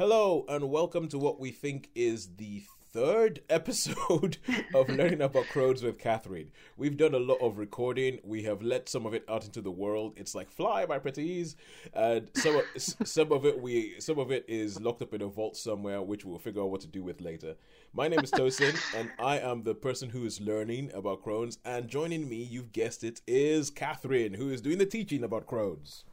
Hello, 0.00 0.46
and 0.48 0.70
welcome 0.70 1.08
to 1.08 1.18
what 1.18 1.38
we 1.38 1.50
think 1.50 1.90
is 1.94 2.30
the 2.38 2.62
third 2.90 3.42
episode 3.50 4.38
of 4.74 4.88
Learning 4.88 5.20
About 5.20 5.44
Crohn's 5.52 5.82
with 5.82 5.98
Catherine. 5.98 6.52
We've 6.78 6.96
done 6.96 7.12
a 7.12 7.18
lot 7.18 7.36
of 7.42 7.58
recording. 7.58 8.18
We 8.24 8.44
have 8.44 8.62
let 8.62 8.88
some 8.88 9.04
of 9.04 9.12
it 9.12 9.26
out 9.28 9.44
into 9.44 9.60
the 9.60 9.70
world. 9.70 10.14
It's 10.16 10.34
like 10.34 10.50
fly, 10.50 10.86
my 10.86 10.98
pretties, 10.98 11.54
and 11.92 12.30
some 12.34 12.56
of, 12.56 12.64
some 12.78 13.30
of 13.30 13.44
it 13.44 13.60
we 13.60 14.00
some 14.00 14.18
of 14.18 14.30
it 14.30 14.46
is 14.48 14.80
locked 14.80 15.02
up 15.02 15.12
in 15.12 15.20
a 15.20 15.28
vault 15.28 15.54
somewhere, 15.54 16.00
which 16.00 16.24
we'll 16.24 16.38
figure 16.38 16.62
out 16.62 16.70
what 16.70 16.80
to 16.80 16.86
do 16.86 17.02
with 17.02 17.20
later. 17.20 17.56
My 17.92 18.08
name 18.08 18.20
is 18.20 18.30
Tosin, 18.30 18.80
and 18.98 19.10
I 19.18 19.38
am 19.38 19.64
the 19.64 19.74
person 19.74 20.08
who 20.08 20.24
is 20.24 20.40
learning 20.40 20.92
about 20.94 21.22
Crohn's. 21.22 21.58
And 21.62 21.88
joining 21.88 22.26
me, 22.26 22.36
you've 22.36 22.72
guessed 22.72 23.04
it, 23.04 23.20
is 23.26 23.68
Catherine, 23.68 24.32
who 24.32 24.48
is 24.48 24.62
doing 24.62 24.78
the 24.78 24.86
teaching 24.86 25.22
about 25.22 25.46
Crohn's. 25.46 26.04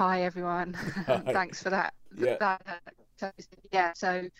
Hi 0.00 0.22
everyone. 0.22 0.72
Thanks 1.26 1.62
for 1.62 1.68
that. 1.68 1.92
Yeah. 2.16 2.36
That, 2.40 2.80
uh, 3.22 3.30
yeah. 3.70 3.92
So 3.92 4.30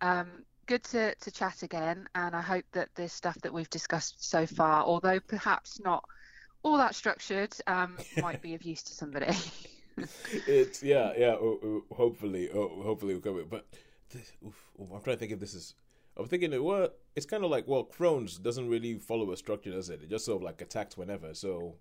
um, 0.00 0.26
good 0.66 0.82
to, 0.82 1.14
to 1.14 1.30
chat 1.30 1.62
again, 1.62 2.08
and 2.16 2.34
I 2.34 2.40
hope 2.40 2.64
that 2.72 2.88
this 2.96 3.12
stuff 3.12 3.40
that 3.42 3.54
we've 3.54 3.70
discussed 3.70 4.28
so 4.28 4.46
far, 4.46 4.82
although 4.82 5.20
perhaps 5.20 5.78
not 5.78 6.02
all 6.64 6.76
that 6.78 6.96
structured, 6.96 7.54
um, 7.68 7.96
might 8.20 8.42
be 8.42 8.54
of 8.54 8.64
use 8.64 8.82
to 8.82 8.94
somebody. 8.94 9.32
it's 10.48 10.82
yeah, 10.82 11.12
yeah. 11.16 11.36
Hopefully, 11.92 12.48
hopefully 12.52 13.14
we'll 13.14 13.22
cover 13.22 13.42
it. 13.42 13.48
But 13.48 13.64
this, 14.10 14.32
oof, 14.44 14.60
oof, 14.82 14.88
I'm 14.92 15.02
trying 15.02 15.14
to 15.14 15.20
think 15.20 15.30
if 15.30 15.38
this 15.38 15.54
is 15.54 15.74
I'm 16.18 16.26
thinking, 16.26 16.62
well, 16.64 16.88
it's 17.14 17.26
kind 17.26 17.44
of 17.44 17.50
like, 17.50 17.68
well, 17.68 17.84
Crohn's 17.84 18.38
doesn't 18.38 18.68
really 18.68 18.98
follow 18.98 19.30
a 19.32 19.36
structure, 19.36 19.70
does 19.70 19.90
it? 19.90 20.02
It 20.02 20.08
just 20.08 20.24
sort 20.24 20.36
of 20.40 20.42
like 20.42 20.62
attacks 20.62 20.96
whenever. 20.96 21.34
So, 21.34 21.74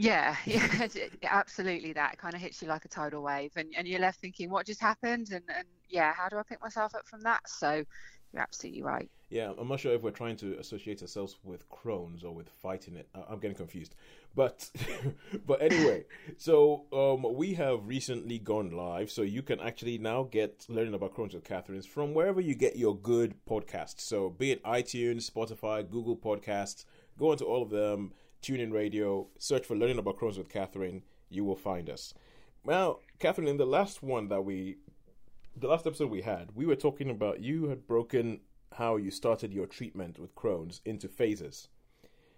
yeah, 0.00 0.36
yeah, 0.46 0.86
absolutely. 1.22 1.92
That 1.92 2.18
kind 2.18 2.34
of 2.34 2.40
hits 2.40 2.62
you 2.62 2.68
like 2.68 2.84
a 2.84 2.88
tidal 2.88 3.22
wave, 3.22 3.52
and, 3.56 3.68
and 3.76 3.86
you're 3.86 4.00
left 4.00 4.20
thinking, 4.20 4.50
what 4.50 4.66
just 4.66 4.80
happened? 4.80 5.30
And, 5.30 5.44
and 5.54 5.66
yeah, 5.88 6.12
how 6.14 6.28
do 6.28 6.38
I 6.38 6.42
pick 6.42 6.62
myself 6.62 6.94
up 6.94 7.06
from 7.06 7.20
that? 7.22 7.42
So, 7.48 7.84
you're 8.32 8.42
absolutely 8.42 8.82
right. 8.82 9.10
Yeah, 9.28 9.52
I'm 9.58 9.68
not 9.68 9.78
sure 9.78 9.92
if 9.92 10.02
we're 10.02 10.10
trying 10.10 10.36
to 10.38 10.58
associate 10.58 11.02
ourselves 11.02 11.36
with 11.44 11.68
Crohn's 11.68 12.24
or 12.24 12.34
with 12.34 12.48
fighting 12.48 12.96
it. 12.96 13.08
I'm 13.28 13.38
getting 13.38 13.56
confused. 13.56 13.94
But 14.34 14.70
but 15.46 15.62
anyway, 15.62 16.04
so 16.36 16.86
um, 16.92 17.34
we 17.34 17.54
have 17.54 17.86
recently 17.86 18.38
gone 18.38 18.70
live, 18.70 19.10
so 19.10 19.22
you 19.22 19.42
can 19.42 19.60
actually 19.60 19.98
now 19.98 20.24
get 20.24 20.66
learning 20.68 20.94
about 20.94 21.14
Crohn's 21.14 21.34
with 21.34 21.44
Catherine's 21.44 21.86
from 21.86 22.14
wherever 22.14 22.40
you 22.40 22.54
get 22.54 22.76
your 22.76 22.96
good 22.96 23.34
podcasts. 23.48 24.00
So 24.00 24.30
be 24.30 24.52
it 24.52 24.64
iTunes, 24.64 25.30
Spotify, 25.30 25.88
Google 25.88 26.16
Podcasts, 26.16 26.84
go 27.18 27.30
onto 27.30 27.44
all 27.44 27.62
of 27.62 27.70
them, 27.70 28.12
tune 28.42 28.60
in 28.60 28.72
radio, 28.72 29.26
search 29.38 29.66
for 29.66 29.76
learning 29.76 29.98
about 29.98 30.18
Crohn's 30.18 30.38
with 30.38 30.48
Catherine, 30.48 31.02
you 31.28 31.44
will 31.44 31.56
find 31.56 31.88
us. 31.88 32.14
Now, 32.64 32.98
Catherine, 33.18 33.48
in 33.48 33.56
the 33.56 33.66
last 33.66 34.02
one 34.02 34.28
that 34.28 34.42
we 34.42 34.78
the 35.56 35.68
last 35.68 35.86
episode 35.86 36.10
we 36.10 36.22
had, 36.22 36.54
we 36.54 36.64
were 36.64 36.76
talking 36.76 37.10
about 37.10 37.40
you 37.40 37.68
had 37.68 37.86
broken 37.86 38.40
how 38.74 38.96
you 38.96 39.10
started 39.10 39.52
your 39.52 39.66
treatment 39.66 40.18
with 40.18 40.34
Crohn's 40.34 40.80
into 40.84 41.08
phases. 41.08 41.68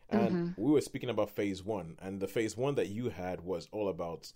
And 0.08 0.30
mm-hmm. 0.30 0.62
we 0.62 0.72
were 0.72 0.80
speaking 0.80 1.10
about 1.10 1.30
phase 1.30 1.62
one, 1.62 1.96
and 2.00 2.20
the 2.20 2.28
phase 2.28 2.56
one 2.56 2.74
that 2.74 2.88
you 2.88 3.08
had 3.08 3.40
was 3.42 3.68
all 3.72 3.88
about 3.88 4.32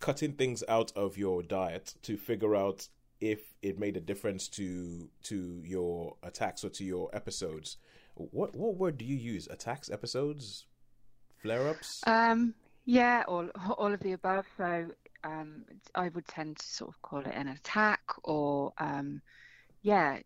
cutting 0.00 0.32
things 0.32 0.62
out 0.68 0.92
of 0.96 1.16
your 1.18 1.42
diet 1.42 1.94
to 2.02 2.16
figure 2.16 2.56
out 2.56 2.88
if 3.20 3.54
it 3.62 3.78
made 3.78 3.96
a 3.96 4.00
difference 4.00 4.48
to 4.48 5.08
to 5.22 5.62
your 5.64 6.16
attacks 6.22 6.64
or 6.64 6.70
to 6.70 6.84
your 6.84 7.10
episodes. 7.14 7.76
What 8.14 8.56
what 8.56 8.76
word 8.76 8.98
do 8.98 9.04
you 9.04 9.16
use? 9.16 9.46
Attacks, 9.50 9.90
episodes, 9.90 10.66
flare 11.44 11.68
ups? 11.68 12.00
Um, 12.06 12.54
yeah, 12.86 13.22
all 13.28 13.48
all 13.76 13.92
of 13.92 14.00
the 14.00 14.12
above. 14.12 14.46
So 14.56 14.86
um, 15.24 15.64
I 15.94 16.08
would 16.08 16.26
tend 16.26 16.58
to 16.58 16.66
sort 16.66 16.90
of 16.90 17.02
call 17.02 17.20
it 17.20 17.34
an 17.34 17.48
attack 17.48 18.02
or, 18.22 18.72
um, 18.78 19.20
yeah, 19.82 20.18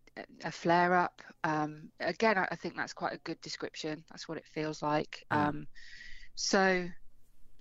a 0.44 0.50
flare 0.50 0.94
up. 0.94 1.22
Um, 1.44 1.90
again, 2.00 2.38
I, 2.38 2.48
I, 2.50 2.56
think 2.56 2.76
that's 2.76 2.92
quite 2.92 3.14
a 3.14 3.18
good 3.18 3.40
description. 3.40 4.04
That's 4.10 4.28
what 4.28 4.38
it 4.38 4.46
feels 4.46 4.82
like. 4.82 5.24
Mm. 5.30 5.66
so, 6.34 6.88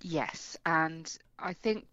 yes, 0.02 0.56
and 0.66 1.10
I 1.38 1.52
think 1.52 1.86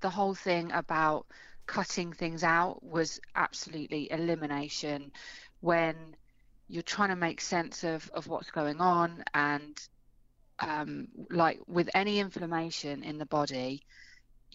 the 0.00 0.10
whole 0.10 0.34
thing 0.34 0.72
about 0.72 1.26
cutting 1.66 2.12
things 2.12 2.42
out 2.42 2.82
was 2.82 3.20
absolutely 3.34 4.10
elimination 4.10 5.12
when 5.60 5.96
you're 6.68 6.82
trying 6.82 7.10
to 7.10 7.16
make 7.16 7.40
sense 7.40 7.84
of, 7.84 8.10
of 8.14 8.26
what's 8.28 8.50
going 8.50 8.80
on 8.80 9.24
and 9.34 9.78
um, 10.58 11.08
like 11.30 11.60
with 11.66 11.90
any 11.94 12.18
inflammation 12.18 13.02
in 13.02 13.18
the 13.18 13.26
body 13.26 13.82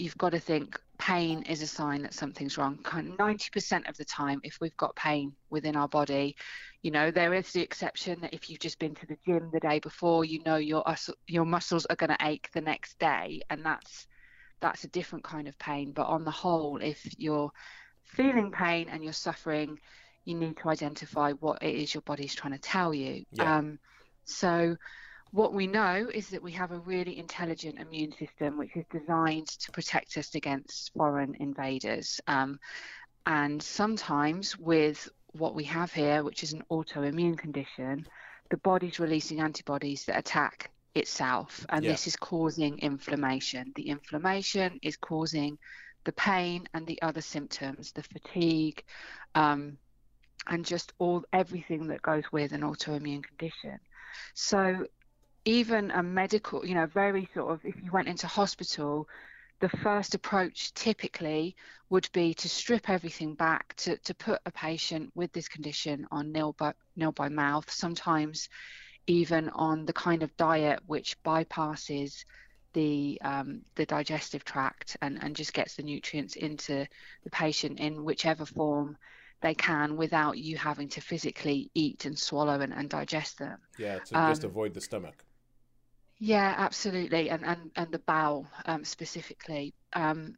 you've 0.01 0.17
got 0.17 0.31
to 0.31 0.39
think 0.39 0.79
pain 0.97 1.43
is 1.43 1.61
a 1.61 1.67
sign 1.67 2.01
that 2.03 2.13
something's 2.13 2.57
wrong. 2.57 2.77
Kind 2.83 3.09
of 3.09 3.17
90% 3.17 3.89
of 3.89 3.97
the 3.97 4.05
time, 4.05 4.39
if 4.43 4.57
we've 4.61 4.75
got 4.77 4.95
pain 4.95 5.33
within 5.49 5.75
our 5.75 5.87
body, 5.87 6.35
you 6.81 6.91
know, 6.91 7.11
there 7.11 7.33
is 7.33 7.51
the 7.51 7.61
exception 7.61 8.19
that 8.21 8.33
if 8.33 8.49
you've 8.49 8.59
just 8.59 8.79
been 8.79 8.95
to 8.95 9.05
the 9.05 9.17
gym 9.25 9.49
the 9.53 9.59
day 9.59 9.79
before, 9.79 10.25
you 10.25 10.41
know 10.43 10.55
your 10.55 10.83
your 11.27 11.45
muscles 11.45 11.85
are 11.85 11.95
going 11.95 12.09
to 12.09 12.25
ache 12.25 12.49
the 12.53 12.61
next 12.61 12.97
day, 12.99 13.41
and 13.49 13.63
that's 13.63 14.07
that's 14.59 14.83
a 14.83 14.87
different 14.87 15.23
kind 15.23 15.47
of 15.47 15.57
pain. 15.59 15.91
But 15.91 16.07
on 16.07 16.23
the 16.23 16.31
whole, 16.31 16.77
if 16.77 17.05
you're 17.19 17.51
feeling 18.03 18.51
pain 18.51 18.87
and 18.89 19.03
you're 19.03 19.13
suffering, 19.13 19.79
you 20.25 20.35
need 20.35 20.57
to 20.57 20.69
identify 20.69 21.33
what 21.33 21.61
it 21.61 21.75
is 21.75 21.93
your 21.93 22.01
body's 22.01 22.33
trying 22.33 22.53
to 22.53 22.59
tell 22.59 22.93
you. 22.93 23.25
Yeah. 23.31 23.57
Um, 23.57 23.79
so 24.25 24.77
what 25.31 25.53
we 25.53 25.65
know 25.65 26.09
is 26.13 26.29
that 26.29 26.43
we 26.43 26.51
have 26.51 26.71
a 26.71 26.79
really 26.79 27.17
intelligent 27.17 27.79
immune 27.79 28.13
system 28.19 28.57
which 28.57 28.75
is 28.75 28.85
designed 28.91 29.47
to 29.47 29.71
protect 29.71 30.17
us 30.17 30.35
against 30.35 30.91
foreign 30.93 31.35
invaders. 31.39 32.19
Um, 32.27 32.59
and 33.25 33.61
sometimes, 33.61 34.57
with 34.57 35.07
what 35.33 35.55
we 35.55 35.63
have 35.65 35.93
here, 35.93 36.23
which 36.23 36.43
is 36.43 36.53
an 36.53 36.63
autoimmune 36.69 37.37
condition, 37.37 38.05
the 38.49 38.57
body's 38.57 38.99
releasing 38.99 39.39
antibodies 39.39 40.05
that 40.05 40.17
attack 40.17 40.71
itself, 40.95 41.65
and 41.69 41.85
yeah. 41.85 41.91
this 41.91 42.07
is 42.07 42.17
causing 42.17 42.79
inflammation. 42.79 43.71
The 43.75 43.89
inflammation 43.89 44.79
is 44.81 44.97
causing 44.97 45.57
the 46.03 46.11
pain 46.11 46.67
and 46.73 46.85
the 46.85 47.01
other 47.01 47.21
symptoms, 47.21 47.93
the 47.93 48.03
fatigue, 48.03 48.83
um, 49.35 49.77
and 50.47 50.65
just 50.65 50.91
all 50.99 51.23
everything 51.31 51.87
that 51.87 52.01
goes 52.01 52.23
with 52.31 52.51
an 52.51 52.61
autoimmune 52.61 53.23
condition. 53.23 53.79
So 54.33 54.87
even 55.45 55.91
a 55.91 56.03
medical, 56.03 56.65
you 56.65 56.75
know, 56.75 56.85
very 56.85 57.29
sort 57.33 57.51
of, 57.51 57.65
if 57.65 57.75
you 57.81 57.91
went 57.91 58.07
into 58.07 58.27
hospital, 58.27 59.07
the 59.59 59.69
first 59.69 60.15
approach 60.15 60.73
typically 60.73 61.55
would 61.89 62.09
be 62.13 62.33
to 62.33 62.49
strip 62.49 62.89
everything 62.89 63.35
back, 63.35 63.75
to, 63.75 63.97
to 63.97 64.13
put 64.13 64.41
a 64.45 64.51
patient 64.51 65.11
with 65.15 65.31
this 65.33 65.47
condition 65.47 66.07
on 66.11 66.31
nil 66.31 66.55
by, 66.57 66.73
nil 66.95 67.11
by 67.11 67.29
mouth, 67.29 67.69
sometimes 67.69 68.49
even 69.07 69.49
on 69.49 69.85
the 69.85 69.93
kind 69.93 70.23
of 70.23 70.35
diet 70.37 70.79
which 70.85 71.21
bypasses 71.23 72.23
the 72.73 73.19
um, 73.23 73.61
the 73.75 73.85
digestive 73.85 74.45
tract 74.45 74.95
and, 75.01 75.21
and 75.21 75.35
just 75.35 75.53
gets 75.53 75.75
the 75.75 75.83
nutrients 75.83 76.35
into 76.35 76.87
the 77.23 77.29
patient 77.29 77.79
in 77.79 78.03
whichever 78.03 78.45
form 78.45 78.97
they 79.41 79.53
can 79.53 79.97
without 79.97 80.37
you 80.37 80.55
having 80.55 80.87
to 80.87 81.01
physically 81.01 81.69
eat 81.73 82.05
and 82.05 82.17
swallow 82.17 82.61
and, 82.61 82.71
and 82.71 82.89
digest 82.89 83.39
them. 83.39 83.57
Yeah, 83.77 83.99
to 83.99 84.17
um, 84.17 84.31
just 84.31 84.43
avoid 84.43 84.73
the 84.73 84.81
stomach. 84.81 85.25
Yeah, 86.23 86.53
absolutely, 86.55 87.31
and 87.31 87.43
and 87.43 87.71
and 87.75 87.91
the 87.91 87.97
bowel 87.99 88.47
um, 88.65 88.85
specifically, 88.85 89.73
um, 89.93 90.35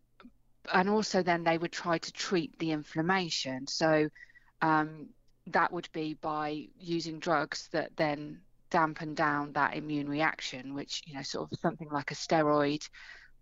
and 0.74 0.90
also 0.90 1.24
then 1.24 1.44
they 1.44 1.58
would 1.58 1.74
try 1.74 1.98
to 1.98 2.14
treat 2.14 2.58
the 2.60 2.72
inflammation. 2.72 3.68
So 3.68 4.10
um, 4.62 5.10
that 5.48 5.74
would 5.74 5.90
be 5.94 6.16
by 6.16 6.68
using 6.80 7.20
drugs 7.20 7.70
that 7.74 7.96
then 7.98 8.42
dampen 8.72 9.16
down 9.16 9.54
that 9.54 9.76
immune 9.76 10.10
reaction, 10.10 10.74
which 10.76 11.04
you 11.08 11.16
know, 11.16 11.24
sort 11.24 11.52
of 11.52 11.60
something 11.60 11.90
like 11.92 12.12
a 12.12 12.16
steroid, 12.16 12.88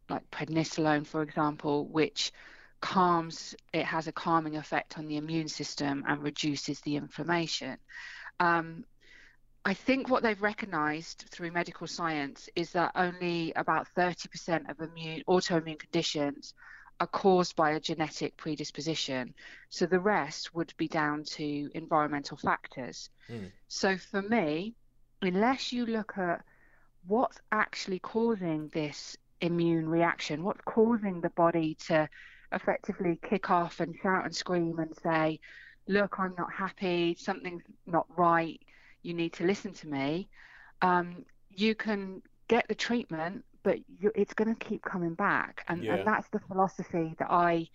like 0.09 0.30
prednisolone, 0.31 1.07
for 1.07 1.24
example, 1.24 1.88
which 1.88 2.31
calms. 2.81 3.56
It 3.74 3.85
has 3.85 4.07
a 4.07 4.13
calming 4.13 4.57
effect 4.57 4.98
on 4.98 5.07
the 5.07 5.18
immune 5.18 5.50
system 5.50 6.06
and 6.07 6.24
reduces 6.24 6.81
the 6.81 6.98
inflammation. 6.98 7.77
Um, 8.39 8.86
I 9.63 9.75
think 9.75 10.10
what 10.10 10.24
they've 10.24 10.42
recognized 10.42 11.25
through 11.30 11.52
medical 11.52 11.86
science 11.86 12.50
is 12.56 12.72
that 12.72 12.94
only 12.96 13.54
about 13.54 13.88
30% 13.96 14.69
of 14.69 14.80
immune, 14.80 15.24
autoimmune 15.28 15.78
conditions 15.78 16.56
are 17.00 17.08
caused 17.08 17.56
by 17.56 17.72
a 17.72 17.80
genetic 17.80 18.38
predisposition. 18.38 19.34
So 19.69 19.86
the 19.86 20.00
rest 20.00 20.56
would 20.56 20.74
be 20.78 20.88
down 20.88 21.24
to 21.36 21.69
environmental 21.75 22.38
factors. 22.38 23.10
Mm. 23.30 23.52
So 23.68 23.98
for 23.98 24.24
me, 24.24 24.74
unless 25.22 25.72
you 25.72 25.86
look 25.86 26.18
at 26.18 26.44
what's 27.06 27.40
actually 27.52 28.00
causing 28.00 28.69
this 28.69 29.16
immune 29.42 29.88
reaction, 29.88 30.44
what's 30.44 30.62
causing 30.66 31.22
the 31.22 31.30
body 31.30 31.75
to 31.88 32.10
effectively 32.52 33.19
kick 33.30 33.52
off 33.52 33.80
and 33.80 33.96
shout 34.02 34.25
and 34.25 34.36
scream 34.36 34.80
and 34.80 34.96
say, 35.04 35.40
look, 35.88 36.19
I'm 36.19 36.34
not 36.36 36.52
happy, 36.52 37.16
something's 37.19 37.63
not 37.86 38.08
right 38.18 38.60
you 39.03 39.13
need 39.13 39.33
to 39.33 39.45
listen 39.45 39.74
to 39.74 39.88
me, 39.88 40.30
um, 40.81 41.25
you 41.50 41.75
can 41.75 42.21
get 42.48 42.68
the 42.68 42.75
treatment, 42.75 43.44
but 43.63 43.80
you, 44.00 44.12
it's 44.15 44.33
going 44.33 44.53
to 44.53 44.65
keep 44.65 44.83
coming 44.83 45.13
back. 45.13 45.63
And, 45.68 45.83
yeah. 45.83 45.95
and 45.95 46.07
that's 46.07 46.27
the 46.30 46.39
philosophy 46.39 47.15
that 47.19 47.31
I 47.31 47.68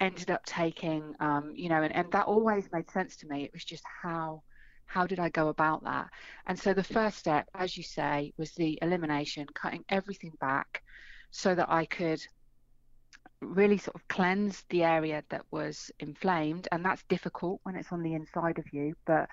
ended 0.00 0.30
up 0.30 0.44
taking, 0.44 1.14
um, 1.20 1.52
you 1.54 1.68
know, 1.68 1.82
and, 1.82 1.94
and 1.94 2.10
that 2.12 2.26
always 2.26 2.68
made 2.72 2.90
sense 2.90 3.16
to 3.16 3.26
me. 3.26 3.44
It 3.44 3.52
was 3.52 3.64
just 3.64 3.84
how 4.02 4.42
how 4.86 5.06
did 5.06 5.18
I 5.18 5.28
go 5.28 5.48
about 5.48 5.82
that? 5.84 6.08
And 6.46 6.58
so 6.58 6.72
the 6.72 6.84
first 6.84 7.18
step, 7.18 7.48
as 7.54 7.76
you 7.76 7.82
say, 7.82 8.32
was 8.36 8.52
the 8.52 8.78
elimination, 8.80 9.46
cutting 9.52 9.84
everything 9.88 10.32
back 10.40 10.82
so 11.32 11.54
that 11.54 11.68
I 11.68 11.84
could 11.86 12.24
really 13.40 13.78
sort 13.78 13.96
of 13.96 14.08
cleanse 14.08 14.64
the 14.70 14.84
area 14.84 15.22
that 15.28 15.44
was 15.50 15.90
inflamed. 15.98 16.68
And 16.70 16.84
that's 16.84 17.02
difficult 17.08 17.60
when 17.64 17.74
it's 17.74 17.92
on 17.92 18.02
the 18.02 18.14
inside 18.14 18.58
of 18.58 18.72
you, 18.72 18.94
but 19.06 19.28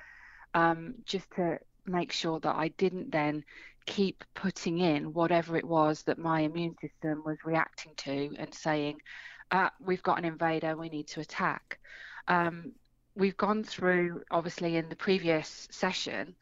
um, 0.53 0.95
just 1.05 1.29
to 1.35 1.59
make 1.85 2.11
sure 2.11 2.39
that 2.39 2.55
I 2.55 2.69
didn't 2.69 3.11
then 3.11 3.43
keep 3.85 4.23
putting 4.33 4.79
in 4.79 5.13
whatever 5.13 5.57
it 5.57 5.67
was 5.67 6.03
that 6.03 6.17
my 6.17 6.41
immune 6.41 6.75
system 6.79 7.23
was 7.25 7.37
reacting 7.43 7.91
to 7.97 8.33
and 8.37 8.53
saying, 8.53 8.97
uh, 9.51 9.69
we've 9.79 10.03
got 10.03 10.17
an 10.17 10.25
invader, 10.25 10.75
we 10.77 10.89
need 10.89 11.07
to 11.07 11.19
attack. 11.19 11.79
Um, 12.27 12.71
we've 13.15 13.37
gone 13.37 13.63
through, 13.63 14.23
obviously, 14.31 14.77
in 14.77 14.89
the 14.89 14.95
previous 14.95 15.67
session, 15.71 16.35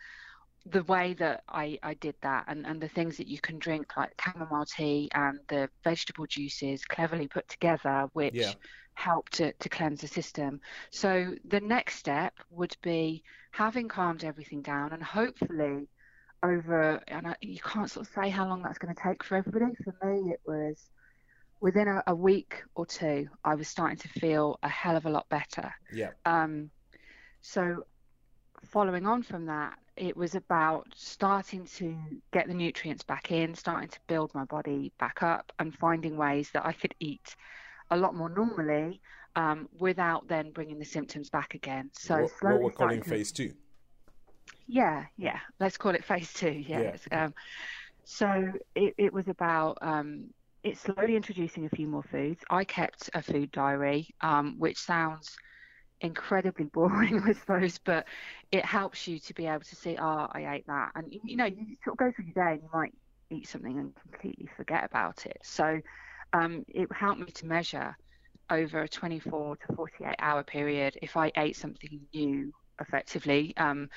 the 0.65 0.83
way 0.83 1.13
that 1.13 1.43
I, 1.49 1.79
I 1.81 1.95
did 1.95 2.15
that 2.21 2.45
and, 2.47 2.65
and 2.65 2.79
the 2.81 2.87
things 2.87 3.17
that 3.17 3.27
you 3.27 3.39
can 3.39 3.57
drink, 3.57 3.97
like 3.97 4.19
chamomile 4.21 4.65
tea 4.65 5.09
and 5.13 5.39
the 5.47 5.69
vegetable 5.83 6.27
juices 6.27 6.85
cleverly 6.85 7.27
put 7.27 7.47
together, 7.49 8.07
which 8.13 8.35
yeah. 8.35 8.53
help 8.93 9.29
to, 9.29 9.53
to 9.53 9.69
cleanse 9.69 10.01
the 10.01 10.07
system. 10.07 10.61
So 10.91 11.35
the 11.45 11.61
next 11.61 11.95
step 11.95 12.33
would 12.51 12.75
be 12.81 13.23
having 13.51 13.87
calmed 13.87 14.23
everything 14.23 14.61
down 14.61 14.93
and 14.93 15.03
hopefully 15.03 15.87
over, 16.43 17.01
and 17.07 17.27
I, 17.27 17.35
you 17.41 17.59
can't 17.59 17.89
sort 17.89 18.07
of 18.07 18.13
say 18.13 18.29
how 18.29 18.47
long 18.47 18.61
that's 18.61 18.77
going 18.77 18.93
to 18.93 19.01
take 19.01 19.23
for 19.23 19.37
everybody. 19.37 19.65
For 19.83 19.95
me, 20.03 20.31
it 20.31 20.41
was 20.45 20.89
within 21.59 21.87
a, 21.87 22.03
a, 22.07 22.15
week 22.15 22.63
or 22.75 22.85
two, 22.85 23.27
I 23.45 23.55
was 23.55 23.67
starting 23.67 23.97
to 23.97 24.07
feel 24.07 24.59
a 24.63 24.69
hell 24.69 24.97
of 24.97 25.05
a 25.05 25.09
lot 25.09 25.29
better. 25.29 25.71
Yeah. 25.93 26.09
Um, 26.25 26.71
so, 27.41 27.85
following 28.65 29.05
on 29.05 29.23
from 29.23 29.45
that, 29.45 29.77
it 29.95 30.15
was 30.15 30.35
about 30.35 30.87
starting 30.95 31.65
to 31.65 31.95
get 32.31 32.47
the 32.47 32.53
nutrients 32.53 33.03
back 33.03 33.31
in, 33.31 33.53
starting 33.55 33.89
to 33.89 33.99
build 34.07 34.33
my 34.33 34.45
body 34.45 34.91
back 34.99 35.21
up, 35.21 35.51
and 35.59 35.75
finding 35.75 36.17
ways 36.17 36.49
that 36.53 36.65
I 36.65 36.73
could 36.73 36.95
eat 36.99 37.35
a 37.89 37.97
lot 37.97 38.15
more 38.15 38.29
normally 38.29 39.01
um, 39.35 39.69
without 39.77 40.27
then 40.27 40.51
bringing 40.51 40.79
the 40.79 40.85
symptoms 40.85 41.29
back 41.29 41.53
again. 41.53 41.89
So, 41.93 42.29
what, 42.39 42.53
what 42.53 42.61
we're 42.61 42.71
calling 42.71 43.01
phase 43.01 43.31
two. 43.31 43.53
Yeah, 44.67 45.05
yeah. 45.17 45.39
Let's 45.59 45.77
call 45.77 45.95
it 45.95 46.05
phase 46.05 46.31
two. 46.33 46.63
Yes. 46.67 47.01
Yeah. 47.11 47.25
Um, 47.25 47.33
so 48.03 48.51
it, 48.75 48.93
it 48.97 49.13
was 49.13 49.27
about 49.27 49.77
um, 49.81 50.25
it's 50.63 50.81
slowly 50.81 51.15
introducing 51.15 51.65
a 51.65 51.69
few 51.69 51.87
more 51.87 52.03
foods. 52.03 52.41
I 52.49 52.63
kept 52.63 53.09
a 53.13 53.21
food 53.21 53.51
diary, 53.51 54.13
um, 54.21 54.55
which 54.59 54.77
sounds 54.77 55.35
incredibly 56.01 56.65
boring, 56.65 57.21
I 57.25 57.33
suppose, 57.33 57.77
but 57.77 58.05
it 58.51 58.65
helps 58.65 59.07
you 59.07 59.19
to 59.19 59.33
be 59.33 59.47
able 59.47 59.61
to 59.61 59.75
see, 59.75 59.97
oh, 59.99 60.27
I 60.31 60.55
ate 60.55 60.67
that. 60.67 60.91
And, 60.95 61.13
you 61.23 61.37
know, 61.37 61.45
you 61.45 61.77
sort 61.83 61.93
of 61.93 61.97
go 61.97 62.11
through 62.11 62.25
your 62.25 62.45
day 62.45 62.53
and 62.53 62.61
you 62.63 62.69
might 62.73 62.93
eat 63.29 63.47
something 63.47 63.77
and 63.77 63.93
completely 63.95 64.49
forget 64.57 64.83
about 64.83 65.25
it. 65.25 65.37
So 65.43 65.79
um, 66.33 66.65
it 66.67 66.91
helped 66.91 67.19
me 67.19 67.31
to 67.31 67.45
measure 67.45 67.95
over 68.49 68.81
a 68.81 68.87
24 68.87 69.55
to 69.55 69.75
48 69.75 70.15
hour 70.19 70.43
period 70.43 70.97
if 71.01 71.15
I 71.15 71.31
ate 71.37 71.55
something 71.55 72.01
new 72.13 72.51
effectively. 72.79 73.55
Um, 73.57 73.89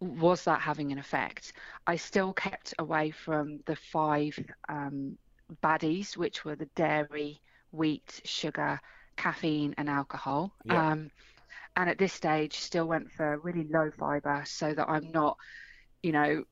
was 0.00 0.44
that 0.44 0.60
having 0.60 0.92
an 0.92 0.98
effect? 0.98 1.52
I 1.86 1.96
still 1.96 2.32
kept 2.32 2.74
away 2.78 3.10
from 3.10 3.60
the 3.66 3.76
five 3.76 4.38
um, 4.68 5.16
baddies, 5.62 6.16
which 6.16 6.44
were 6.44 6.56
the 6.56 6.68
dairy, 6.74 7.40
wheat, 7.70 8.20
sugar, 8.24 8.80
caffeine, 9.16 9.74
and 9.78 9.88
alcohol. 9.88 10.52
Yeah. 10.64 10.92
Um, 10.92 11.10
and 11.76 11.88
at 11.88 11.98
this 11.98 12.12
stage, 12.12 12.58
still 12.58 12.86
went 12.86 13.10
for 13.12 13.38
really 13.38 13.64
low 13.64 13.90
fiber 13.98 14.42
so 14.46 14.74
that 14.74 14.88
I'm 14.88 15.10
not, 15.10 15.38
you 16.02 16.12
know, 16.12 16.44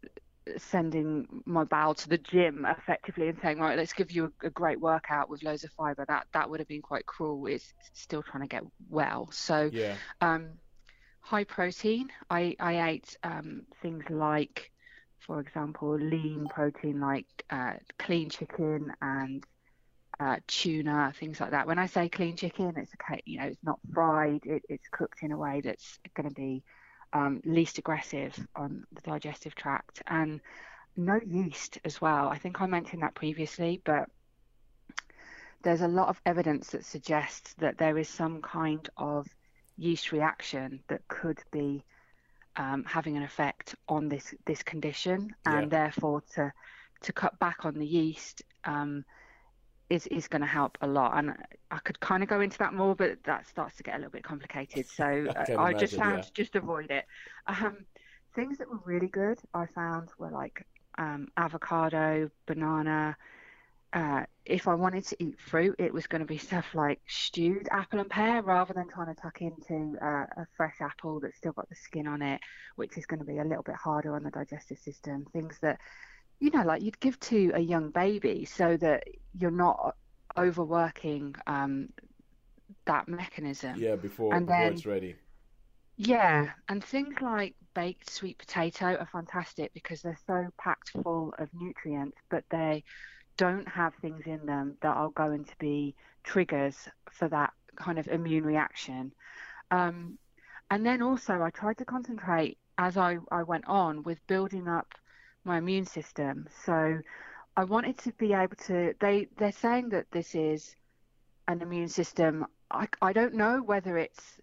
sending 0.56 1.42
my 1.44 1.64
bowel 1.64 1.94
to 1.94 2.08
the 2.08 2.18
gym 2.18 2.64
effectively 2.66 3.28
and 3.28 3.38
saying, 3.42 3.58
right, 3.58 3.76
let's 3.76 3.92
give 3.92 4.10
you 4.10 4.32
a, 4.42 4.46
a 4.46 4.50
great 4.50 4.80
workout 4.80 5.28
with 5.28 5.42
loads 5.42 5.64
of 5.64 5.70
fiber. 5.72 6.04
That 6.08 6.26
that 6.32 6.48
would 6.48 6.60
have 6.60 6.68
been 6.68 6.82
quite 6.82 7.06
cruel. 7.06 7.46
It's 7.46 7.72
still 7.92 8.22
trying 8.22 8.42
to 8.42 8.48
get 8.48 8.62
well. 8.88 9.28
So, 9.30 9.70
yeah. 9.72 9.96
um, 10.20 10.52
high 11.20 11.44
protein. 11.44 12.08
I 12.30 12.56
I 12.58 12.90
ate 12.90 13.16
um, 13.22 13.62
things 13.82 14.04
like 14.08 14.70
for 15.26 15.40
example, 15.40 15.96
lean 15.98 16.48
protein 16.48 17.00
like 17.00 17.26
uh, 17.50 17.74
clean 17.98 18.30
chicken 18.30 18.92
and 19.00 19.44
uh, 20.20 20.36
tuna, 20.46 21.12
things 21.18 21.40
like 21.40 21.52
that. 21.52 21.66
When 21.66 21.78
I 21.78 21.86
say 21.86 22.08
clean 22.10 22.36
chicken, 22.36 22.74
it's 22.76 22.92
okay, 23.00 23.22
you 23.24 23.38
know, 23.38 23.46
it's 23.46 23.64
not 23.64 23.80
fried. 23.94 24.44
It, 24.44 24.62
it's 24.68 24.86
cooked 24.88 25.22
in 25.22 25.32
a 25.32 25.36
way 25.36 25.62
that's 25.62 25.98
going 26.14 26.28
to 26.28 26.34
be 26.34 26.62
um, 27.14 27.40
least 27.44 27.78
aggressive 27.78 28.38
on 28.54 28.84
the 28.92 29.00
digestive 29.00 29.54
tract, 29.54 30.02
and 30.06 30.40
no 30.96 31.18
yeast 31.26 31.78
as 31.86 32.00
well. 32.00 32.28
I 32.28 32.36
think 32.36 32.60
I 32.60 32.66
mentioned 32.66 33.02
that 33.02 33.14
previously, 33.14 33.80
but 33.82 34.10
there's 35.62 35.80
a 35.80 35.88
lot 35.88 36.08
of 36.08 36.20
evidence 36.26 36.70
that 36.70 36.84
suggests 36.84 37.54
that 37.54 37.78
there 37.78 37.96
is 37.96 38.08
some 38.08 38.42
kind 38.42 38.86
of 38.98 39.26
yeast 39.78 40.12
reaction 40.12 40.80
that 40.88 41.06
could 41.08 41.38
be 41.50 41.82
um, 42.56 42.84
having 42.84 43.16
an 43.16 43.22
effect 43.22 43.74
on 43.88 44.10
this 44.10 44.34
this 44.44 44.62
condition, 44.62 45.34
and 45.46 45.72
yeah. 45.72 45.84
therefore 45.84 46.22
to 46.34 46.52
to 47.00 47.12
cut 47.14 47.38
back 47.38 47.64
on 47.64 47.78
the 47.78 47.86
yeast 47.86 48.42
um, 48.64 49.02
is 49.90 50.06
is 50.06 50.28
going 50.28 50.40
to 50.40 50.46
help 50.46 50.78
a 50.80 50.86
lot. 50.86 51.16
And 51.16 51.34
I 51.70 51.78
could 51.78 52.00
kind 52.00 52.22
of 52.22 52.28
go 52.28 52.40
into 52.40 52.58
that 52.58 52.72
more, 52.72 52.94
but 52.94 53.22
that 53.24 53.46
starts 53.46 53.76
to 53.76 53.82
get 53.82 53.94
a 53.94 53.98
little 53.98 54.12
bit 54.12 54.24
complicated. 54.24 54.86
So 54.88 55.04
I, 55.36 55.56
I 55.56 55.72
just 55.74 55.96
found 55.96 56.24
yeah. 56.24 56.30
just 56.32 56.56
avoid 56.56 56.90
it. 56.90 57.04
Um, 57.46 57.78
things 58.34 58.58
that 58.58 58.68
were 58.68 58.80
really 58.84 59.08
good, 59.08 59.38
I 59.52 59.66
found 59.66 60.08
were 60.18 60.30
like 60.30 60.64
um, 60.98 61.28
avocado, 61.36 62.30
banana, 62.46 63.16
uh, 63.92 64.22
if 64.44 64.68
I 64.68 64.74
wanted 64.74 65.04
to 65.06 65.16
eat 65.22 65.38
fruit, 65.40 65.74
it 65.78 65.92
was 65.92 66.06
going 66.06 66.20
to 66.20 66.26
be 66.26 66.38
stuff 66.48 66.66
like 66.74 67.00
stewed 67.08 67.68
apple 67.70 68.00
and 68.00 68.08
pear 68.08 68.42
rather 68.42 68.72
than 68.72 68.88
trying 68.88 69.12
to 69.14 69.20
tuck 69.20 69.40
into 69.42 69.96
uh, 70.00 70.26
a 70.36 70.46
fresh 70.56 70.76
apple 70.80 71.20
that's 71.20 71.36
still 71.36 71.52
got 71.52 71.68
the 71.68 71.74
skin 71.74 72.06
on 72.06 72.22
it, 72.22 72.40
which 72.76 72.96
is 72.96 73.06
going 73.06 73.20
to 73.20 73.26
be 73.26 73.38
a 73.38 73.44
little 73.44 73.62
bit 73.62 73.74
harder 73.74 74.14
on 74.14 74.22
the 74.22 74.30
digestive 74.30 74.78
system. 74.78 75.26
Things 75.32 75.58
that, 75.62 75.80
you 76.40 76.50
know, 76.50 76.64
like 76.64 76.82
you'd 76.82 77.00
give 77.00 77.18
to 77.20 77.52
a 77.54 77.60
young 77.60 77.90
baby 77.90 78.44
so 78.44 78.76
that 78.78 79.04
you're 79.38 79.50
not 79.50 79.96
overworking 80.36 81.34
um, 81.46 81.90
that 82.86 83.08
mechanism. 83.08 83.76
Yeah, 83.76 83.96
before, 83.96 84.34
and 84.34 84.46
before 84.46 84.54
then, 84.54 84.72
it's 84.72 84.86
ready. 84.86 85.16
Yeah, 85.96 86.50
and 86.68 86.82
things 86.82 87.20
like 87.20 87.54
baked 87.74 88.10
sweet 88.10 88.38
potato 88.38 88.96
are 88.96 89.08
fantastic 89.12 89.72
because 89.74 90.00
they're 90.02 90.18
so 90.26 90.48
packed 90.58 90.90
full 90.90 91.34
of 91.38 91.48
nutrients, 91.52 92.16
but 92.30 92.44
they 92.50 92.84
don't 93.36 93.68
have 93.68 93.94
things 93.96 94.26
in 94.26 94.46
them 94.46 94.76
that 94.82 94.96
are 94.96 95.10
going 95.10 95.44
to 95.44 95.56
be 95.58 95.94
triggers 96.24 96.88
for 97.10 97.28
that 97.28 97.52
kind 97.76 97.98
of 97.98 98.08
immune 98.08 98.44
reaction. 98.44 99.12
Um, 99.70 100.18
and 100.70 100.86
then 100.86 101.02
also, 101.02 101.42
I 101.42 101.50
tried 101.50 101.78
to 101.78 101.84
concentrate 101.84 102.58
as 102.78 102.96
I, 102.96 103.18
I 103.30 103.42
went 103.42 103.66
on 103.66 104.02
with 104.02 104.26
building 104.26 104.68
up 104.68 104.94
my 105.44 105.58
immune 105.58 105.86
system. 105.86 106.48
So 106.64 106.98
I 107.56 107.64
wanted 107.64 107.98
to 107.98 108.12
be 108.12 108.32
able 108.32 108.56
to. 108.66 108.94
They 109.00 109.28
they're 109.38 109.52
saying 109.52 109.90
that 109.90 110.10
this 110.10 110.34
is 110.34 110.74
an 111.48 111.62
immune 111.62 111.88
system. 111.88 112.46
I 112.70 112.88
I 113.02 113.12
don't 113.12 113.34
know 113.34 113.62
whether 113.62 113.98
it's 113.98 114.40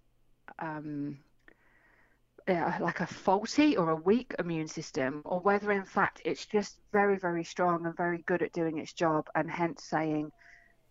um, 0.60 1.20
like 2.48 3.00
a 3.00 3.08
faulty 3.08 3.76
or 3.78 3.92
a 3.92 3.96
weak 3.96 4.34
immune 4.40 4.68
system, 4.68 5.22
or 5.26 5.40
whether 5.40 5.72
in 5.72 5.86
fact 5.86 6.22
it's 6.26 6.46
just 6.46 6.80
very, 6.92 7.18
very 7.18 7.44
strong 7.44 7.86
and 7.86 7.96
very 7.96 8.24
good 8.24 8.42
at 8.42 8.54
doing 8.54 8.78
its 8.78 8.94
job, 8.94 9.28
and 9.36 9.50
hence 9.50 9.84
saying, 9.84 10.32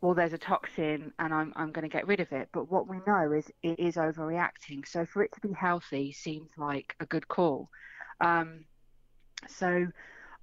well, 0.01 0.15
there's 0.15 0.35
a 0.35 0.39
toxin 0.39 1.13
and 1.19 1.33
I'm, 1.33 1.53
I'm 1.57 1.73
going 1.73 1.89
to 1.89 1.93
get 1.93 2.07
rid 2.07 2.21
of 2.21 2.31
it. 2.33 2.49
But 2.53 2.71
what 2.71 2.87
we 2.87 2.99
know 3.07 3.33
is 3.33 3.51
it 3.63 3.79
is 3.79 3.97
overreacting. 3.97 4.87
So 4.87 5.07
for 5.07 5.23
it 5.23 5.33
to 5.33 5.41
be 5.41 5.53
healthy 5.53 6.13
seems 6.13 6.51
like 6.57 6.95
a 7.01 7.07
good 7.07 7.27
call. 7.29 7.71
Um, 8.21 8.67
so 9.49 9.87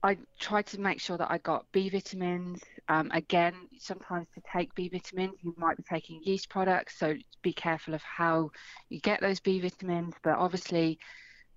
I 0.04 0.18
tried 0.40 0.66
to 0.68 0.82
make 0.82 1.00
sure 1.00 1.18
that 1.18 1.32
I 1.32 1.38
got 1.38 1.66
B 1.72 1.90
vitamins. 1.90 2.62
Um, 2.90 3.10
again, 3.14 3.54
sometimes 3.80 4.28
to 4.36 4.42
take 4.52 4.76
B 4.76 4.90
vitamins, 4.90 5.36
you 5.42 5.54
might 5.58 5.78
be 5.78 5.84
taking 5.84 6.22
yeast 6.24 6.50
products, 6.50 6.98
so 7.00 7.16
be 7.42 7.54
careful 7.54 7.94
of 7.94 8.02
how 8.04 8.52
you 8.90 9.00
get 9.00 9.22
those 9.22 9.40
B 9.40 9.62
vitamins. 9.62 10.16
But 10.22 10.38
obviously, 10.38 11.00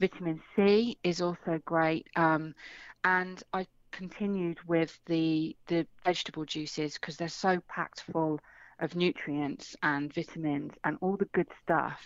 vitamin 0.00 0.40
C 0.54 0.98
is 1.02 1.20
also 1.20 1.60
great. 1.64 2.06
Um, 2.14 2.54
and 3.02 3.42
I 3.52 3.66
continued 3.92 4.58
with 4.66 4.96
the 5.06 5.56
the 5.66 5.86
vegetable 6.04 6.44
juices 6.44 6.94
because 6.94 7.16
they're 7.16 7.28
so 7.28 7.60
packed 7.68 8.02
full 8.12 8.38
of 8.78 8.94
nutrients 8.94 9.74
and 9.82 10.12
vitamins 10.12 10.72
and 10.84 10.98
all 11.00 11.16
the 11.16 11.28
good 11.32 11.48
stuff, 11.64 12.00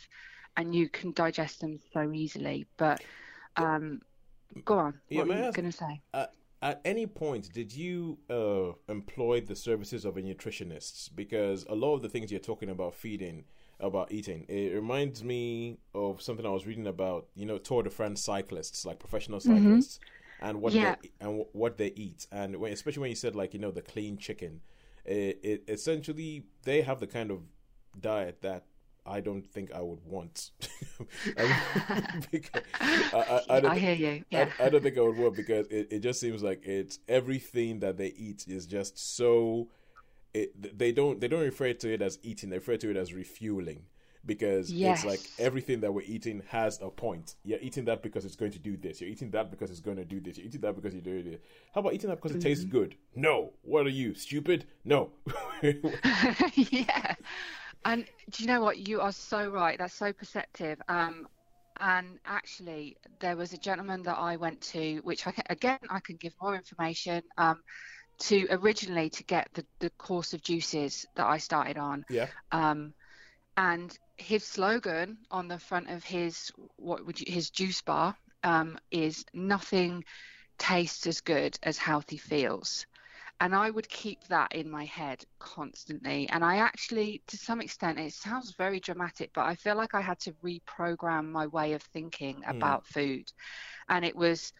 and 0.56 0.74
you 0.74 0.88
can 0.88 1.12
digest 1.12 1.60
them 1.60 1.78
so 1.92 2.12
easily. 2.12 2.66
But 2.78 3.02
um, 3.56 4.00
Go 4.64 4.78
on. 4.78 5.00
Yeah, 5.08 5.22
what 5.22 5.36
are 5.36 5.44
you 5.46 5.52
going 5.52 5.70
to 5.70 5.76
say? 5.76 6.00
Uh, 6.12 6.26
at 6.62 6.80
any 6.84 7.06
point, 7.06 7.52
did 7.52 7.74
you 7.74 8.18
uh, 8.28 8.72
employ 8.92 9.40
the 9.40 9.56
services 9.56 10.04
of 10.04 10.16
a 10.16 10.22
nutritionist? 10.22 11.10
Because 11.14 11.64
a 11.68 11.74
lot 11.74 11.94
of 11.94 12.02
the 12.02 12.08
things 12.08 12.30
you're 12.30 12.40
talking 12.40 12.68
about 12.68 12.94
feeding 12.94 13.44
about 13.80 14.12
eating. 14.12 14.44
It 14.48 14.74
reminds 14.74 15.24
me 15.24 15.78
of 15.94 16.22
something 16.22 16.46
I 16.46 16.50
was 16.50 16.66
reading 16.66 16.86
about. 16.86 17.26
You 17.34 17.46
know, 17.46 17.58
Tour 17.58 17.82
de 17.82 17.90
France 17.90 18.22
cyclists, 18.22 18.84
like 18.84 18.98
professional 18.98 19.40
cyclists, 19.40 19.98
mm-hmm. 19.98 20.48
and 20.48 20.60
what 20.60 20.72
yeah. 20.72 20.96
they 21.02 21.10
and 21.20 21.44
what 21.52 21.78
they 21.78 21.92
eat, 21.96 22.26
and 22.30 22.56
when, 22.56 22.72
especially 22.72 23.00
when 23.00 23.10
you 23.10 23.16
said 23.16 23.34
like 23.34 23.54
you 23.54 23.60
know 23.60 23.70
the 23.70 23.82
clean 23.82 24.18
chicken, 24.18 24.60
it, 25.04 25.40
it 25.42 25.64
essentially 25.68 26.44
they 26.64 26.82
have 26.82 27.00
the 27.00 27.06
kind 27.06 27.30
of 27.30 27.40
diet 27.98 28.42
that 28.42 28.64
I 29.06 29.20
don't 29.20 29.46
think 29.46 29.72
I 29.72 29.80
would 29.80 30.00
want. 30.04 30.50
I, 31.38 32.62
I, 32.80 33.42
I, 33.48 33.68
I, 33.68 33.78
hear 33.78 33.94
you. 33.94 34.24
Yeah. 34.30 34.50
I, 34.58 34.68
don't 34.68 34.82
think 34.82 34.98
I 34.98 35.00
would 35.00 35.16
want 35.16 35.36
because 35.36 35.66
it, 35.68 35.88
it 35.90 35.98
just 36.00 36.20
seems 36.20 36.42
like 36.42 36.62
it's 36.64 36.98
everything 37.08 37.80
that 37.80 37.96
they 37.96 38.08
eat 38.08 38.44
is 38.48 38.66
just 38.66 39.16
so. 39.16 39.68
It, 40.32 40.78
they 40.78 40.92
don't 40.92 41.20
they 41.20 41.26
don't 41.26 41.40
refer 41.40 41.72
to 41.72 41.92
it 41.92 42.02
as 42.02 42.18
eating. 42.22 42.50
They 42.50 42.58
refer 42.58 42.76
to 42.76 42.90
it 42.90 42.96
as 42.96 43.12
refueling 43.12 43.82
because 44.26 44.70
yes. 44.70 44.98
it's 44.98 45.06
like 45.06 45.20
everything 45.38 45.80
that 45.80 45.92
we're 45.92 46.02
eating 46.02 46.42
has 46.48 46.78
a 46.82 46.90
point. 46.90 47.36
You're 47.44 47.58
eating 47.60 47.84
that 47.86 48.02
because 48.02 48.24
it's 48.24 48.36
going 48.36 48.52
to 48.52 48.58
do 48.58 48.76
this. 48.76 49.00
You're 49.00 49.10
eating 49.10 49.30
that 49.30 49.50
because 49.50 49.70
it's 49.70 49.80
going 49.80 49.96
to 49.96 50.04
do 50.04 50.20
this. 50.20 50.36
You're 50.36 50.46
eating 50.46 50.60
that 50.60 50.76
because 50.76 50.92
you're 50.92 51.02
doing 51.02 51.26
it. 51.26 51.44
How 51.74 51.80
about 51.80 51.94
eating 51.94 52.10
that 52.10 52.16
because 52.16 52.32
mm-hmm. 52.32 52.40
it 52.40 52.48
tastes 52.48 52.64
mm-hmm. 52.64 52.78
good? 52.78 52.96
No. 53.14 53.52
What 53.62 53.86
are 53.86 53.90
you 53.90 54.14
stupid? 54.14 54.66
No. 54.84 55.10
yeah. 55.62 57.14
And 57.84 58.04
do 58.30 58.42
you 58.42 58.46
know 58.46 58.60
what? 58.60 58.78
You 58.88 59.00
are 59.00 59.12
so 59.12 59.48
right. 59.48 59.78
That's 59.78 59.94
so 59.94 60.12
perceptive. 60.12 60.80
Um, 60.88 61.26
and 61.80 62.18
actually, 62.26 62.96
there 63.20 63.36
was 63.36 63.52
a 63.52 63.58
gentleman 63.58 64.02
that 64.02 64.18
I 64.18 64.36
went 64.36 64.60
to, 64.72 65.00
which 65.02 65.26
I 65.26 65.32
can, 65.32 65.44
again 65.48 65.78
I 65.88 66.00
can 66.00 66.16
give 66.16 66.34
more 66.40 66.54
information. 66.54 67.22
Um, 67.38 67.60
to 68.20 68.46
originally 68.50 69.10
to 69.10 69.24
get 69.24 69.48
the, 69.54 69.64
the 69.80 69.90
course 69.90 70.34
of 70.34 70.42
juices 70.42 71.06
that 71.16 71.26
I 71.26 71.38
started 71.38 71.78
on. 71.78 72.04
Yeah. 72.08 72.26
Um, 72.52 72.94
and 73.56 73.96
his 74.16 74.44
slogan 74.44 75.18
on 75.30 75.48
the 75.48 75.58
front 75.58 75.90
of 75.90 76.04
his 76.04 76.52
what 76.76 77.04
would 77.04 77.20
you, 77.20 77.32
his 77.32 77.50
juice 77.50 77.82
bar 77.82 78.14
um, 78.44 78.78
is 78.90 79.24
nothing 79.34 80.04
tastes 80.58 81.06
as 81.06 81.20
good 81.22 81.58
as 81.62 81.78
healthy 81.78 82.18
feels 82.18 82.86
and 83.40 83.54
I 83.54 83.70
would 83.70 83.88
keep 83.88 84.22
that 84.24 84.52
in 84.54 84.70
my 84.70 84.84
head 84.84 85.24
constantly. 85.38 86.28
And 86.28 86.44
I 86.44 86.56
actually, 86.56 87.22
to 87.28 87.38
some 87.38 87.62
extent, 87.62 87.98
it 87.98 88.12
sounds 88.12 88.52
very 88.52 88.80
dramatic, 88.80 89.30
but 89.34 89.46
I 89.46 89.54
feel 89.54 89.76
like 89.76 89.94
I 89.94 90.02
had 90.02 90.20
to 90.20 90.32
reprogram 90.44 91.30
my 91.30 91.46
way 91.46 91.72
of 91.72 91.82
thinking 91.82 92.42
mm. 92.46 92.50
about 92.50 92.86
food. 92.86 93.32
And 93.88 94.04
it 94.04 94.14
was 94.14 94.52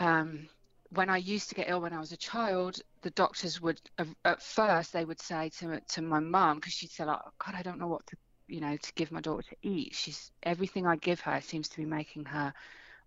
um, 0.00 0.48
when 0.90 1.08
I 1.08 1.18
used 1.18 1.48
to 1.50 1.54
get 1.54 1.68
ill 1.68 1.80
when 1.80 1.92
I 1.92 2.00
was 2.00 2.10
a 2.10 2.16
child, 2.16 2.80
the 3.02 3.10
doctors 3.10 3.60
would, 3.60 3.80
at 4.24 4.42
first, 4.42 4.92
they 4.92 5.04
would 5.04 5.20
say 5.20 5.50
to 5.60 5.80
to 5.80 6.02
my 6.02 6.18
mum 6.18 6.56
because 6.56 6.72
she'd 6.72 6.90
say, 6.90 7.04
like, 7.04 7.20
oh, 7.24 7.30
"God, 7.38 7.54
I 7.56 7.62
don't 7.62 7.78
know 7.78 7.86
what 7.86 8.06
to, 8.08 8.16
you 8.48 8.60
know, 8.60 8.76
to 8.76 8.92
give 8.94 9.12
my 9.12 9.20
daughter 9.20 9.42
to 9.50 9.56
eat. 9.62 9.94
She's 9.94 10.32
everything 10.42 10.86
I 10.86 10.96
give 10.96 11.20
her 11.20 11.40
seems 11.40 11.68
to 11.70 11.76
be 11.76 11.84
making 11.84 12.24
her." 12.26 12.52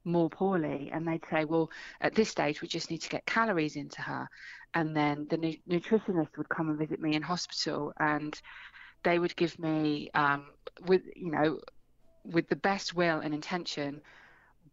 More 0.07 0.29
poorly 0.29 0.89
and 0.93 1.07
they'd 1.07 1.23
say 1.29 1.45
well 1.45 1.69
at 2.01 2.15
this 2.15 2.29
stage 2.29 2.61
we 2.61 2.67
just 2.67 2.89
need 2.89 3.01
to 3.01 3.09
get 3.09 3.25
calories 3.25 3.75
into 3.75 4.01
her 4.01 4.27
and 4.73 4.95
then 4.95 5.27
the 5.29 5.37
nu- 5.37 5.57
nutritionist 5.69 6.37
would 6.37 6.49
come 6.49 6.69
and 6.69 6.79
visit 6.79 6.99
me 6.99 7.15
in 7.15 7.21
hospital 7.21 7.93
and 7.99 8.41
they 9.03 9.19
would 9.19 9.35
give 9.35 9.57
me 9.59 10.09
um, 10.13 10.45
with 10.85 11.01
you 11.15 11.31
know 11.31 11.59
with 12.23 12.47
the 12.49 12.55
best 12.55 12.95
will 12.95 13.19
and 13.19 13.33
intention 13.33 14.01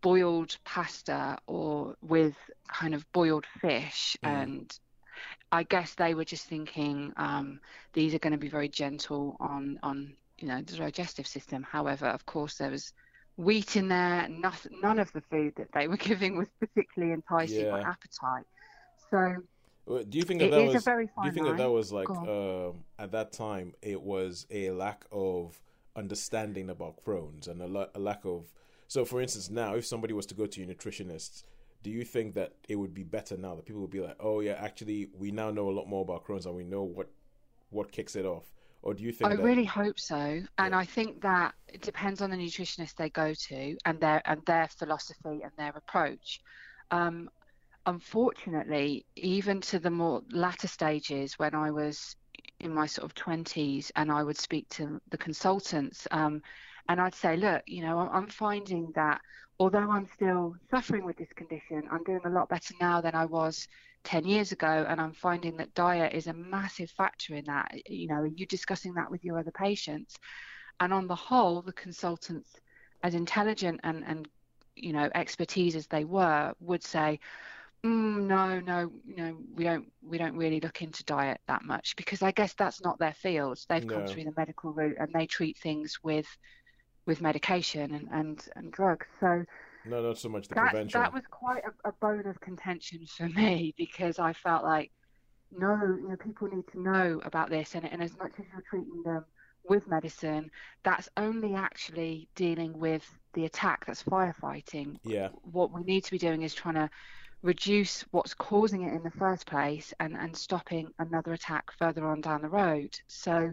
boiled 0.00 0.56
pasta 0.64 1.38
or 1.46 1.96
with 2.02 2.34
kind 2.68 2.94
of 2.94 3.10
boiled 3.12 3.46
fish 3.60 4.16
mm. 4.22 4.28
and 4.28 4.78
I 5.52 5.62
guess 5.62 5.94
they 5.94 6.14
were 6.14 6.24
just 6.24 6.46
thinking 6.46 7.12
um, 7.16 7.60
these 7.92 8.14
are 8.14 8.18
going 8.18 8.32
to 8.32 8.38
be 8.38 8.48
very 8.48 8.68
gentle 8.68 9.36
on 9.38 9.78
on 9.82 10.14
you 10.38 10.48
know 10.48 10.60
the 10.60 10.76
digestive 10.76 11.26
system. 11.26 11.62
However, 11.62 12.06
of 12.06 12.26
course, 12.26 12.58
there 12.58 12.70
was 12.70 12.92
wheat 13.36 13.76
in 13.76 13.88
there. 13.88 14.28
Nothing, 14.28 14.80
none 14.82 14.98
of 14.98 15.12
the 15.12 15.20
food 15.20 15.54
that 15.56 15.68
they 15.72 15.88
were 15.88 15.96
giving 16.10 16.36
was 16.36 16.48
particularly 16.60 17.14
enticing 17.14 17.66
yeah. 17.66 17.72
my 17.72 17.80
appetite. 17.80 18.46
So, 19.10 19.36
do 19.86 20.18
you 20.18 20.24
think 20.24 20.40
that, 20.40 20.50
that 20.50 20.64
was? 20.64 20.84
do 20.84 21.24
you 21.24 21.32
think 21.32 21.46
that 21.46 21.56
that 21.58 21.70
was 21.70 21.92
like 21.92 22.08
uh, 22.10 22.70
at 22.98 23.12
that 23.12 23.32
time 23.32 23.74
it 23.82 24.00
was 24.00 24.46
a 24.50 24.70
lack 24.70 25.04
of 25.12 25.60
understanding 25.96 26.70
about 26.70 27.04
Crohn's 27.04 27.48
and 27.48 27.60
a, 27.62 27.66
la- 27.66 27.86
a 27.94 27.98
lack 27.98 28.24
of. 28.24 28.52
So, 28.88 29.04
for 29.04 29.20
instance, 29.20 29.50
now 29.50 29.74
if 29.74 29.86
somebody 29.86 30.12
was 30.12 30.26
to 30.26 30.34
go 30.34 30.46
to 30.46 30.60
your 30.60 30.72
nutritionist, 30.72 31.44
do 31.82 31.90
you 31.90 32.04
think 32.04 32.34
that 32.34 32.54
it 32.68 32.76
would 32.76 32.94
be 32.94 33.02
better 33.02 33.36
now 33.36 33.54
that 33.54 33.66
people 33.66 33.80
would 33.82 33.90
be 33.90 34.00
like, 34.00 34.16
"Oh 34.20 34.40
yeah, 34.40 34.54
actually, 34.54 35.08
we 35.18 35.30
now 35.30 35.50
know 35.50 35.68
a 35.68 35.72
lot 35.72 35.88
more 35.88 36.02
about 36.02 36.24
Crohn's 36.24 36.46
and 36.46 36.54
we 36.54 36.64
know 36.64 36.82
what 36.82 37.10
what 37.70 37.92
kicks 37.92 38.16
it 38.16 38.24
off." 38.24 38.52
Or 38.84 38.94
do 38.94 39.02
you 39.02 39.12
think? 39.12 39.30
I 39.30 39.36
that... 39.36 39.42
really 39.42 39.64
hope 39.64 39.98
so, 39.98 40.14
and 40.58 40.70
yeah. 40.72 40.78
I 40.78 40.84
think 40.84 41.20
that 41.22 41.54
it 41.68 41.80
depends 41.80 42.22
on 42.22 42.30
the 42.30 42.36
nutritionist 42.36 42.94
they 42.94 43.10
go 43.10 43.34
to 43.34 43.76
and 43.84 43.98
their 43.98 44.22
and 44.26 44.40
their 44.46 44.68
philosophy 44.68 45.40
and 45.42 45.50
their 45.56 45.72
approach. 45.74 46.40
Um, 46.90 47.30
unfortunately, 47.86 49.04
even 49.16 49.60
to 49.62 49.78
the 49.78 49.90
more 49.90 50.22
latter 50.30 50.68
stages, 50.68 51.38
when 51.38 51.54
I 51.54 51.70
was 51.70 52.16
in 52.60 52.72
my 52.72 52.86
sort 52.86 53.06
of 53.06 53.14
twenties, 53.14 53.90
and 53.96 54.12
I 54.12 54.22
would 54.22 54.38
speak 54.38 54.68
to 54.70 55.00
the 55.10 55.18
consultants, 55.18 56.06
um, 56.10 56.42
and 56.88 57.00
I'd 57.00 57.14
say, 57.14 57.36
look, 57.36 57.62
you 57.66 57.82
know, 57.82 57.98
I'm 57.98 58.28
finding 58.28 58.92
that 58.94 59.20
although 59.58 59.90
I'm 59.90 60.06
still 60.14 60.56
suffering 60.70 61.04
with 61.04 61.16
this 61.16 61.32
condition, 61.34 61.84
I'm 61.90 62.04
doing 62.04 62.20
a 62.24 62.30
lot 62.30 62.48
better 62.48 62.74
now 62.80 63.00
than 63.00 63.14
I 63.14 63.24
was 63.24 63.66
10 64.04 64.26
years 64.26 64.52
ago 64.52 64.86
and 64.88 65.00
i'm 65.00 65.12
finding 65.14 65.56
that 65.56 65.74
diet 65.74 66.12
is 66.12 66.26
a 66.26 66.32
massive 66.32 66.90
factor 66.90 67.34
in 67.34 67.44
that 67.46 67.70
you 67.88 68.06
know 68.06 68.16
are 68.16 68.26
you 68.26 68.46
discussing 68.46 68.94
that 68.94 69.10
with 69.10 69.24
your 69.24 69.38
other 69.38 69.52
patients. 69.52 70.16
And 70.80 70.92
on 70.92 71.06
the 71.06 71.14
whole 71.14 71.62
the 71.62 71.72
consultants 71.72 72.50
as 73.02 73.14
intelligent 73.14 73.80
and 73.84 74.04
and 74.04 74.28
you 74.74 74.92
know 74.92 75.08
expertise 75.14 75.76
as 75.76 75.86
they 75.86 76.04
were 76.04 76.52
would 76.58 76.82
say 76.82 77.20
mm, 77.84 78.26
no 78.26 78.60
no 78.60 78.90
you 79.06 79.16
know 79.16 79.36
we 79.54 79.62
don't 79.62 79.86
we 80.02 80.18
don't 80.18 80.36
really 80.36 80.60
look 80.60 80.82
into 80.82 81.04
diet 81.04 81.40
that 81.46 81.64
much 81.64 81.94
because 81.96 82.22
i 82.22 82.32
guess 82.32 82.54
that's 82.54 82.82
not 82.82 82.98
their 82.98 83.12
field. 83.12 83.58
They've 83.68 83.84
no. 83.84 83.94
come 83.94 84.06
through 84.06 84.24
the 84.24 84.34
medical 84.36 84.72
route 84.72 84.96
and 84.98 85.12
they 85.12 85.26
treat 85.26 85.58
things 85.58 85.98
with 86.02 86.26
with 87.06 87.20
medication 87.20 87.94
and 87.94 88.08
and, 88.10 88.48
and 88.56 88.72
drugs 88.72 89.06
so 89.20 89.44
no, 89.86 90.02
not 90.02 90.18
so 90.18 90.28
much 90.28 90.48
the 90.48 90.54
that, 90.54 90.70
prevention. 90.70 91.00
That 91.00 91.12
was 91.12 91.22
quite 91.30 91.62
a, 91.64 91.88
a 91.88 91.92
bone 91.92 92.26
of 92.26 92.40
contention 92.40 93.06
for 93.06 93.28
me 93.28 93.74
because 93.76 94.18
I 94.18 94.32
felt 94.32 94.64
like, 94.64 94.90
no, 95.56 95.76
you 96.00 96.08
know, 96.08 96.16
people 96.16 96.48
need 96.48 96.66
to 96.72 96.80
know 96.80 97.20
about 97.24 97.50
this, 97.50 97.74
and, 97.74 97.90
and 97.90 98.02
as 98.02 98.16
much 98.18 98.32
as 98.38 98.44
you're 98.52 98.64
treating 98.68 99.02
them 99.04 99.24
with 99.68 99.88
medicine, 99.88 100.50
that's 100.82 101.08
only 101.16 101.54
actually 101.54 102.28
dealing 102.34 102.78
with 102.78 103.08
the 103.34 103.44
attack 103.44 103.86
that's 103.86 104.02
firefighting. 104.02 104.96
Yeah. 105.04 105.28
What 105.42 105.72
we 105.72 105.82
need 105.82 106.04
to 106.04 106.10
be 106.10 106.18
doing 106.18 106.42
is 106.42 106.54
trying 106.54 106.74
to 106.74 106.90
reduce 107.42 108.02
what's 108.10 108.34
causing 108.34 108.82
it 108.82 108.94
in 108.94 109.02
the 109.02 109.10
first 109.10 109.46
place 109.46 109.92
and, 110.00 110.16
and 110.16 110.36
stopping 110.36 110.88
another 110.98 111.34
attack 111.34 111.70
further 111.78 112.06
on 112.06 112.20
down 112.20 112.42
the 112.42 112.48
road. 112.48 112.98
So, 113.06 113.52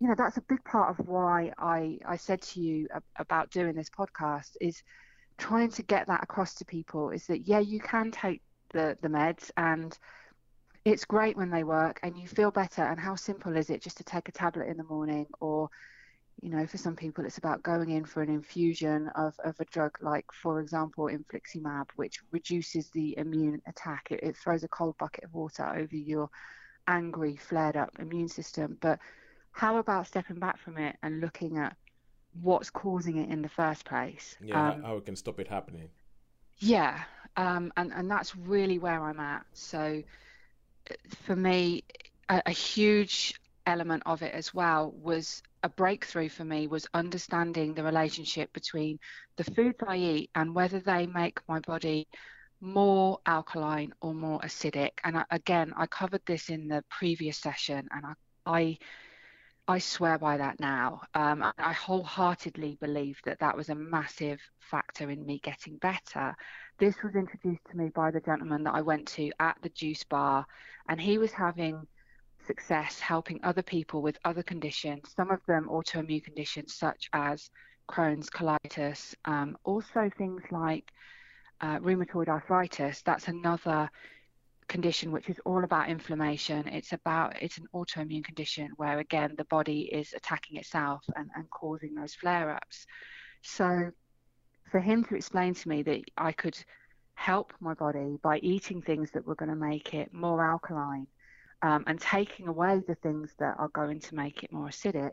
you 0.00 0.08
know, 0.08 0.14
that's 0.16 0.36
a 0.36 0.42
big 0.42 0.64
part 0.64 0.98
of 0.98 1.06
why 1.06 1.52
I, 1.56 1.98
I 2.06 2.16
said 2.16 2.42
to 2.42 2.60
you 2.60 2.88
about 3.16 3.50
doing 3.50 3.74
this 3.74 3.90
podcast 3.90 4.56
is 4.60 4.82
trying 5.40 5.70
to 5.70 5.82
get 5.82 6.06
that 6.06 6.22
across 6.22 6.54
to 6.56 6.64
people 6.64 7.10
is 7.10 7.26
that 7.26 7.48
yeah, 7.48 7.58
you 7.58 7.80
can 7.80 8.10
take 8.10 8.42
the 8.72 8.96
the 9.02 9.08
meds 9.08 9.50
and 9.56 9.98
it's 10.84 11.04
great 11.04 11.36
when 11.36 11.50
they 11.50 11.64
work 11.64 11.98
and 12.02 12.16
you 12.16 12.28
feel 12.28 12.50
better. 12.50 12.82
And 12.82 13.00
how 13.00 13.16
simple 13.16 13.56
is 13.56 13.70
it 13.70 13.82
just 13.82 13.96
to 13.96 14.04
take 14.04 14.28
a 14.28 14.32
tablet 14.32 14.68
in 14.68 14.76
the 14.76 14.84
morning? 14.84 15.26
Or 15.40 15.68
you 16.42 16.50
know 16.50 16.66
for 16.66 16.78
some 16.78 16.96
people 16.96 17.24
it's 17.24 17.38
about 17.38 17.62
going 17.62 17.90
in 17.90 18.04
for 18.04 18.22
an 18.22 18.30
infusion 18.30 19.08
of, 19.14 19.34
of 19.44 19.54
a 19.60 19.64
drug 19.66 19.98
like 20.00 20.24
for 20.32 20.60
example 20.60 21.04
infliximab 21.04 21.86
which 21.96 22.20
reduces 22.30 22.90
the 22.90 23.16
immune 23.18 23.60
attack. 23.66 24.08
It, 24.10 24.20
it 24.22 24.36
throws 24.36 24.62
a 24.62 24.68
cold 24.68 24.96
bucket 24.98 25.24
of 25.24 25.34
water 25.34 25.66
over 25.66 25.96
your 25.96 26.30
angry 26.86 27.36
flared 27.36 27.76
up 27.76 27.90
immune 27.98 28.28
system. 28.28 28.76
But 28.80 28.98
how 29.52 29.78
about 29.78 30.06
stepping 30.06 30.38
back 30.38 30.58
from 30.58 30.78
it 30.78 30.96
and 31.02 31.20
looking 31.20 31.58
at 31.58 31.76
what's 32.32 32.70
causing 32.70 33.16
it 33.18 33.30
in 33.30 33.42
the 33.42 33.48
first 33.48 33.84
place. 33.84 34.36
Yeah, 34.40 34.56
um, 34.72 34.82
how 34.82 34.96
it 34.96 35.04
can 35.06 35.16
stop 35.16 35.38
it 35.40 35.48
happening. 35.48 35.90
Yeah, 36.58 37.02
um, 37.36 37.72
and 37.76 37.92
and 37.92 38.10
that's 38.10 38.36
really 38.36 38.78
where 38.78 39.02
I'm 39.02 39.20
at. 39.20 39.44
So 39.54 40.02
for 41.24 41.36
me, 41.36 41.84
a, 42.28 42.42
a 42.46 42.50
huge 42.50 43.34
element 43.66 44.02
of 44.06 44.22
it 44.22 44.32
as 44.34 44.54
well 44.54 44.92
was 44.92 45.42
a 45.62 45.68
breakthrough 45.68 46.28
for 46.28 46.44
me 46.44 46.66
was 46.66 46.86
understanding 46.94 47.74
the 47.74 47.84
relationship 47.84 48.52
between 48.52 48.98
the 49.36 49.44
foods 49.44 49.78
I 49.86 49.96
eat 49.96 50.30
and 50.34 50.54
whether 50.54 50.80
they 50.80 51.06
make 51.06 51.38
my 51.48 51.60
body 51.60 52.08
more 52.60 53.18
alkaline 53.26 53.92
or 54.00 54.14
more 54.14 54.40
acidic. 54.40 54.90
And 55.04 55.18
I, 55.18 55.24
again, 55.30 55.72
I 55.76 55.86
covered 55.86 56.22
this 56.26 56.48
in 56.48 56.68
the 56.68 56.82
previous 56.90 57.38
session, 57.38 57.88
and 57.90 58.06
I, 58.06 58.14
I 58.46 58.78
I 59.70 59.78
swear 59.78 60.18
by 60.18 60.36
that 60.36 60.58
now. 60.58 61.02
Um, 61.14 61.44
I 61.56 61.72
wholeheartedly 61.72 62.78
believe 62.80 63.20
that 63.24 63.38
that 63.38 63.56
was 63.56 63.68
a 63.68 63.74
massive 63.76 64.40
factor 64.58 65.08
in 65.08 65.24
me 65.24 65.38
getting 65.44 65.76
better. 65.76 66.34
This 66.80 66.96
was 67.04 67.14
introduced 67.14 67.62
to 67.70 67.76
me 67.76 67.88
by 67.94 68.10
the 68.10 68.20
gentleman 68.20 68.64
that 68.64 68.74
I 68.74 68.80
went 68.80 69.06
to 69.10 69.30
at 69.38 69.58
the 69.62 69.68
juice 69.68 70.02
bar, 70.02 70.44
and 70.88 71.00
he 71.00 71.18
was 71.18 71.30
having 71.30 71.86
success 72.48 72.98
helping 72.98 73.38
other 73.44 73.62
people 73.62 74.02
with 74.02 74.18
other 74.24 74.42
conditions, 74.42 75.12
some 75.14 75.30
of 75.30 75.38
them 75.46 75.68
autoimmune 75.70 76.24
conditions 76.24 76.74
such 76.74 77.08
as 77.12 77.48
Crohn's, 77.88 78.28
colitis, 78.28 79.14
um, 79.24 79.56
also 79.62 80.10
things 80.18 80.42
like 80.50 80.90
uh, 81.60 81.78
rheumatoid 81.78 82.26
arthritis. 82.26 83.02
That's 83.02 83.28
another 83.28 83.88
condition 84.70 85.12
which 85.12 85.28
is 85.28 85.40
all 85.44 85.64
about 85.64 85.90
inflammation. 85.90 86.66
It's 86.68 86.92
about 86.92 87.42
it's 87.42 87.58
an 87.58 87.66
autoimmune 87.74 88.24
condition 88.24 88.70
where 88.76 89.00
again 89.00 89.34
the 89.36 89.44
body 89.56 89.80
is 89.92 90.14
attacking 90.14 90.56
itself 90.56 91.02
and, 91.16 91.28
and 91.34 91.50
causing 91.50 91.94
those 91.94 92.14
flare-ups. 92.14 92.86
So 93.42 93.90
for 94.70 94.80
him 94.80 95.04
to 95.04 95.16
explain 95.16 95.54
to 95.54 95.68
me 95.68 95.82
that 95.82 96.02
I 96.16 96.32
could 96.32 96.56
help 97.14 97.52
my 97.60 97.74
body 97.74 98.16
by 98.22 98.38
eating 98.38 98.80
things 98.80 99.10
that 99.10 99.26
were 99.26 99.34
going 99.34 99.50
to 99.50 99.66
make 99.72 99.92
it 99.92 100.14
more 100.14 100.42
alkaline 100.52 101.06
um, 101.62 101.84
and 101.86 102.00
taking 102.00 102.48
away 102.48 102.80
the 102.86 102.94
things 102.94 103.34
that 103.38 103.56
are 103.58 103.68
going 103.80 104.00
to 104.00 104.14
make 104.14 104.42
it 104.42 104.52
more 104.52 104.68
acidic, 104.68 105.12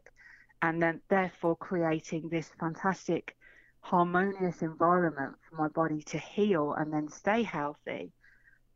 and 0.61 0.81
then 0.81 1.01
therefore 1.09 1.55
creating 1.57 2.29
this 2.29 2.49
fantastic 2.59 3.35
harmonious 3.81 4.61
environment 4.61 5.35
for 5.49 5.55
my 5.55 5.67
body 5.69 6.01
to 6.03 6.17
heal 6.17 6.73
and 6.77 6.93
then 6.93 7.07
stay 7.09 7.43
healthy. 7.43 8.11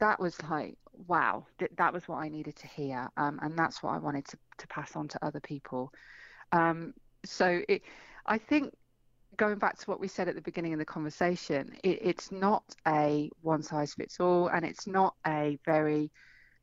That 0.02 0.20
was 0.20 0.36
like, 0.50 0.78
wow, 1.08 1.46
th- 1.60 1.72
that 1.78 1.94
was 1.94 2.08
what 2.08 2.18
I 2.18 2.28
needed 2.28 2.58
to 2.58 2.68
hear. 2.68 3.10
Um, 3.16 3.40
and 3.42 3.58
that's 3.58 3.82
what 3.82 3.92
I 3.92 4.00
wanted 4.00 4.28
to, 4.28 4.38
to 4.58 4.68
pass 4.68 4.96
on 4.96 5.08
to 5.08 5.26
other 5.26 5.40
people. 5.40 5.94
Um, 6.52 6.94
so 7.24 7.62
it, 7.70 7.84
I 8.26 8.38
think 8.38 8.74
going 9.38 9.58
back 9.58 9.78
to 9.78 9.86
what 9.86 10.00
we 10.00 10.08
said 10.08 10.28
at 10.28 10.36
the 10.36 10.42
beginning 10.42 10.74
of 10.74 10.80
the 10.80 10.86
conversation, 10.86 11.76
it, 11.84 12.00
it's 12.02 12.32
not 12.32 12.64
a 12.88 13.30
one 13.42 13.64
size 13.64 13.94
fits 13.94 14.20
all 14.20 14.48
and 14.48 14.66
it's 14.66 14.88
not 14.88 15.16
a 15.26 15.58
very 15.66 16.12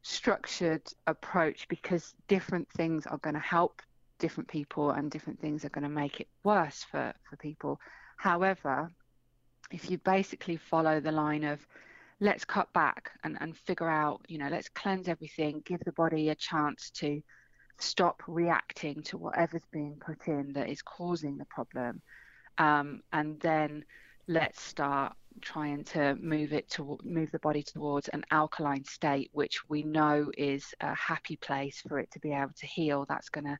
structured 0.03 0.83
approach 1.07 1.67
because 1.69 2.15
different 2.29 2.69
things 2.71 3.07
are 3.07 3.19
going 3.19 3.35
to 3.35 3.41
help 3.41 3.83
different 4.19 4.49
people 4.49 4.91
and 4.91 5.11
different 5.11 5.41
things 5.41 5.65
are 5.65 5.71
going 5.71 5.85
to 5.85 5.89
make 5.89 6.21
it 6.21 6.29
worse 6.45 6.85
for, 6.91 7.15
for 7.29 7.37
people. 7.37 7.81
However, 8.17 8.91
if 9.71 9.91
you 9.91 9.99
basically 9.99 10.57
follow 10.57 11.01
the 11.01 11.13
line 11.13 11.45
of 11.45 11.67
let's 12.21 12.45
cut 12.45 12.73
back 12.73 13.13
and, 13.25 13.37
and 13.41 13.57
figure 13.57 13.89
out, 13.89 14.21
you 14.29 14.39
know, 14.39 14.49
let's 14.49 14.69
cleanse 14.69 15.09
everything, 15.09 15.63
give 15.65 15.81
the 15.85 15.93
body 15.93 16.31
a 16.31 16.35
chance 16.35 16.91
to 16.91 17.23
stop 17.79 18.23
reacting 18.27 19.03
to 19.05 19.17
whatever's 19.17 19.63
being 19.73 20.01
put 20.05 20.27
in 20.27 20.53
that 20.53 20.69
is 20.69 20.83
causing 20.83 21.39
the 21.39 21.45
problem. 21.45 22.03
Um, 22.59 23.03
and 23.13 23.39
then 23.41 23.85
let's 24.27 24.61
start 24.61 25.15
trying 25.41 25.85
to 25.85 26.17
move 26.21 26.53
it 26.53 26.69
to 26.69 26.99
move 27.05 27.31
the 27.31 27.39
body 27.39 27.63
towards 27.63 28.09
an 28.09 28.25
alkaline 28.33 28.85
state 28.85 29.31
which 29.33 29.61
we 29.69 29.85
know 29.85 30.31
is 30.37 30.75
a 30.81 30.93
happy 30.95 31.37
place 31.37 31.81
for 31.87 32.01
it 32.01 32.11
to 32.11 32.19
be 32.19 32.33
able 32.33 32.53
to 32.59 32.67
heal. 32.67 33.07
That's 33.09 33.29
going 33.29 33.45
to 33.47 33.59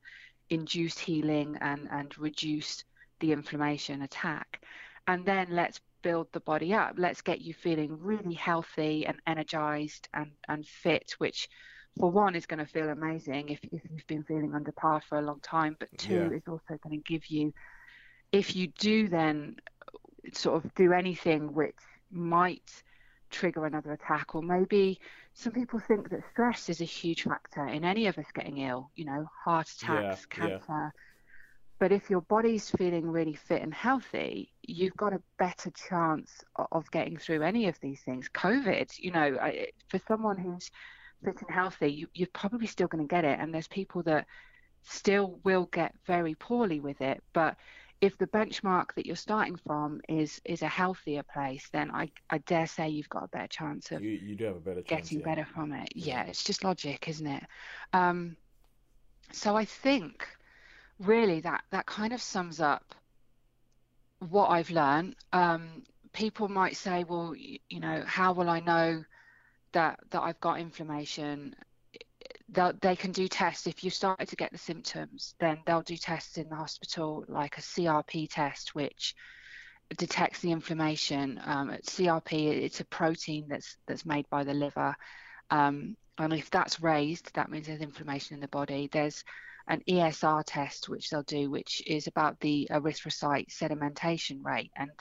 induce 0.49 0.97
healing 0.97 1.57
and 1.61 1.87
and 1.91 2.17
reduce 2.17 2.83
the 3.19 3.31
inflammation 3.31 4.01
attack. 4.01 4.61
And 5.07 5.25
then 5.25 5.47
let's 5.49 5.79
build 6.01 6.27
the 6.31 6.39
body 6.39 6.73
up 6.73 6.93
let's 6.97 7.21
get 7.21 7.41
you 7.41 7.53
feeling 7.53 7.97
really 7.99 8.33
healthy 8.33 9.05
and 9.05 9.17
energized 9.27 10.07
and 10.13 10.31
and 10.47 10.65
fit 10.65 11.15
which 11.17 11.49
for 11.99 12.11
one 12.11 12.35
is 12.35 12.45
going 12.45 12.59
to 12.59 12.65
feel 12.65 12.89
amazing 12.89 13.49
if, 13.49 13.59
if 13.71 13.81
you've 13.89 14.07
been 14.07 14.23
feeling 14.23 14.53
under 14.53 14.71
par 14.71 15.01
for 15.07 15.17
a 15.17 15.21
long 15.21 15.39
time 15.41 15.75
but 15.79 15.89
two 15.97 16.13
yeah. 16.13 16.37
is 16.37 16.43
also 16.47 16.77
going 16.83 17.01
to 17.01 17.11
give 17.11 17.25
you 17.27 17.53
if 18.31 18.55
you 18.55 18.67
do 18.79 19.07
then 19.07 19.55
sort 20.33 20.63
of 20.63 20.73
do 20.75 20.93
anything 20.93 21.53
which 21.53 21.75
might 22.11 22.83
trigger 23.29 23.65
another 23.65 23.93
attack 23.93 24.33
or 24.35 24.41
maybe 24.41 24.99
some 25.33 25.53
people 25.53 25.79
think 25.79 26.09
that 26.09 26.21
stress 26.31 26.69
is 26.69 26.81
a 26.81 26.85
huge 26.85 27.23
factor 27.23 27.65
in 27.67 27.85
any 27.85 28.07
of 28.07 28.17
us 28.17 28.25
getting 28.33 28.57
ill 28.57 28.89
you 28.95 29.05
know 29.05 29.25
heart 29.43 29.69
attacks 29.69 30.27
yeah, 30.31 30.47
cancer 30.47 30.63
yeah. 30.69 30.89
But 31.79 31.91
if 31.91 32.09
your 32.09 32.21
body's 32.21 32.69
feeling 32.69 33.09
really 33.09 33.33
fit 33.33 33.61
and 33.61 33.73
healthy 33.73 34.51
you've 34.63 34.95
got 34.95 35.13
a 35.13 35.21
better 35.37 35.71
chance 35.71 36.43
of 36.71 36.89
getting 36.91 37.17
through 37.17 37.41
any 37.41 37.67
of 37.67 37.79
these 37.81 38.01
things 38.01 38.29
covid 38.33 38.91
you 38.99 39.11
know 39.11 39.37
for 39.87 39.99
someone 40.07 40.37
who's 40.37 40.69
fit 41.23 41.41
and 41.41 41.51
healthy 41.51 41.87
you, 41.87 42.07
you're 42.13 42.27
probably 42.33 42.67
still 42.67 42.87
going 42.87 43.05
to 43.05 43.09
get 43.09 43.25
it 43.25 43.39
and 43.39 43.53
there's 43.53 43.67
people 43.67 44.03
that 44.03 44.25
still 44.83 45.39
will 45.43 45.65
get 45.71 45.93
very 46.05 46.35
poorly 46.35 46.79
with 46.79 47.01
it 47.01 47.21
but 47.33 47.55
if 48.01 48.17
the 48.17 48.27
benchmark 48.27 48.93
that 48.95 49.05
you're 49.05 49.15
starting 49.15 49.57
from 49.57 49.99
is 50.07 50.41
is 50.45 50.61
a 50.61 50.67
healthier 50.67 51.23
place, 51.23 51.67
then 51.71 51.91
I, 51.91 52.09
I 52.29 52.37
dare 52.39 52.67
say 52.67 52.89
you've 52.89 53.09
got 53.09 53.23
a 53.23 53.27
better 53.27 53.47
chance 53.47 53.91
of 53.91 54.01
you, 54.01 54.11
you 54.11 54.35
do 54.35 54.45
have 54.45 54.55
a 54.55 54.59
better 54.59 54.81
chance, 54.81 55.09
getting 55.09 55.19
yeah. 55.19 55.25
better 55.25 55.45
from 55.45 55.73
it. 55.73 55.89
Yeah, 55.95 56.23
it's 56.23 56.43
just 56.43 56.63
logic, 56.63 57.07
isn't 57.07 57.27
it? 57.27 57.43
Um, 57.91 58.37
so 59.31 59.55
I 59.55 59.65
think 59.65 60.27
really 60.99 61.39
that 61.41 61.63
that 61.71 61.85
kind 61.85 62.13
of 62.13 62.21
sums 62.21 62.59
up 62.59 62.95
what 64.19 64.47
I've 64.47 64.69
learned. 64.69 65.15
Um, 65.31 65.83
people 66.13 66.49
might 66.49 66.75
say, 66.75 67.05
well, 67.05 67.33
you, 67.35 67.59
you 67.69 67.79
know, 67.79 68.03
how 68.05 68.33
will 68.33 68.49
I 68.49 68.59
know 68.59 69.03
that 69.71 69.99
that 70.11 70.21
I've 70.21 70.39
got 70.39 70.59
inflammation? 70.59 71.55
they 72.81 72.95
can 72.95 73.11
do 73.11 73.27
tests 73.27 73.67
if 73.67 73.83
you 73.83 73.89
started 73.89 74.27
to 74.27 74.35
get 74.35 74.51
the 74.51 74.57
symptoms 74.57 75.35
then 75.39 75.59
they'll 75.65 75.83
do 75.83 75.95
tests 75.95 76.37
in 76.37 76.49
the 76.49 76.55
hospital 76.55 77.23
like 77.27 77.57
a 77.57 77.61
crp 77.61 78.27
test 78.31 78.73
which 78.73 79.15
detects 79.97 80.39
the 80.39 80.51
inflammation 80.51 81.39
um, 81.45 81.69
crp 81.69 82.31
it's 82.31 82.79
a 82.79 82.85
protein 82.85 83.45
that's 83.47 83.77
that's 83.85 84.05
made 84.05 84.27
by 84.29 84.43
the 84.43 84.53
liver 84.53 84.95
um, 85.51 85.95
and 86.17 86.33
if 86.33 86.49
that's 86.49 86.81
raised 86.81 87.31
that 87.35 87.51
means 87.51 87.67
there's 87.67 87.81
inflammation 87.81 88.33
in 88.33 88.39
the 88.39 88.47
body 88.47 88.89
there's 88.91 89.23
an 89.69 89.81
esr 89.87 90.43
test 90.45 90.89
which 90.89 91.09
they'll 91.09 91.23
do 91.23 91.49
which 91.49 91.81
is 91.87 92.07
about 92.07 92.39
the 92.39 92.67
erythrocyte 92.71 93.49
sedimentation 93.49 94.43
rate 94.43 94.71
and 94.75 94.91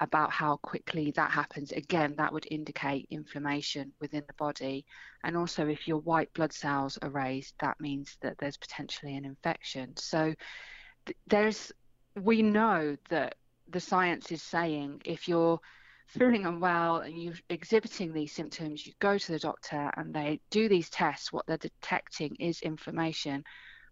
about 0.00 0.30
how 0.30 0.56
quickly 0.56 1.12
that 1.12 1.30
happens. 1.30 1.72
Again, 1.72 2.14
that 2.16 2.32
would 2.32 2.46
indicate 2.50 3.06
inflammation 3.10 3.92
within 4.00 4.24
the 4.26 4.34
body. 4.34 4.84
And 5.22 5.36
also, 5.36 5.68
if 5.68 5.86
your 5.86 5.98
white 5.98 6.32
blood 6.34 6.52
cells 6.52 6.98
are 7.02 7.10
raised, 7.10 7.54
that 7.60 7.80
means 7.80 8.16
that 8.20 8.36
there's 8.38 8.56
potentially 8.56 9.16
an 9.16 9.24
infection. 9.24 9.96
So, 9.96 10.34
there's, 11.26 11.72
we 12.20 12.42
know 12.42 12.96
that 13.10 13.36
the 13.68 13.80
science 13.80 14.32
is 14.32 14.42
saying 14.42 15.02
if 15.04 15.28
you're 15.28 15.60
feeling 16.06 16.44
unwell 16.44 16.98
and 16.98 17.16
you're 17.16 17.34
exhibiting 17.48 18.12
these 18.12 18.32
symptoms, 18.32 18.86
you 18.86 18.92
go 19.00 19.16
to 19.16 19.32
the 19.32 19.38
doctor 19.38 19.90
and 19.96 20.12
they 20.12 20.40
do 20.50 20.68
these 20.68 20.90
tests. 20.90 21.32
What 21.32 21.46
they're 21.46 21.56
detecting 21.56 22.36
is 22.36 22.60
inflammation. 22.60 23.44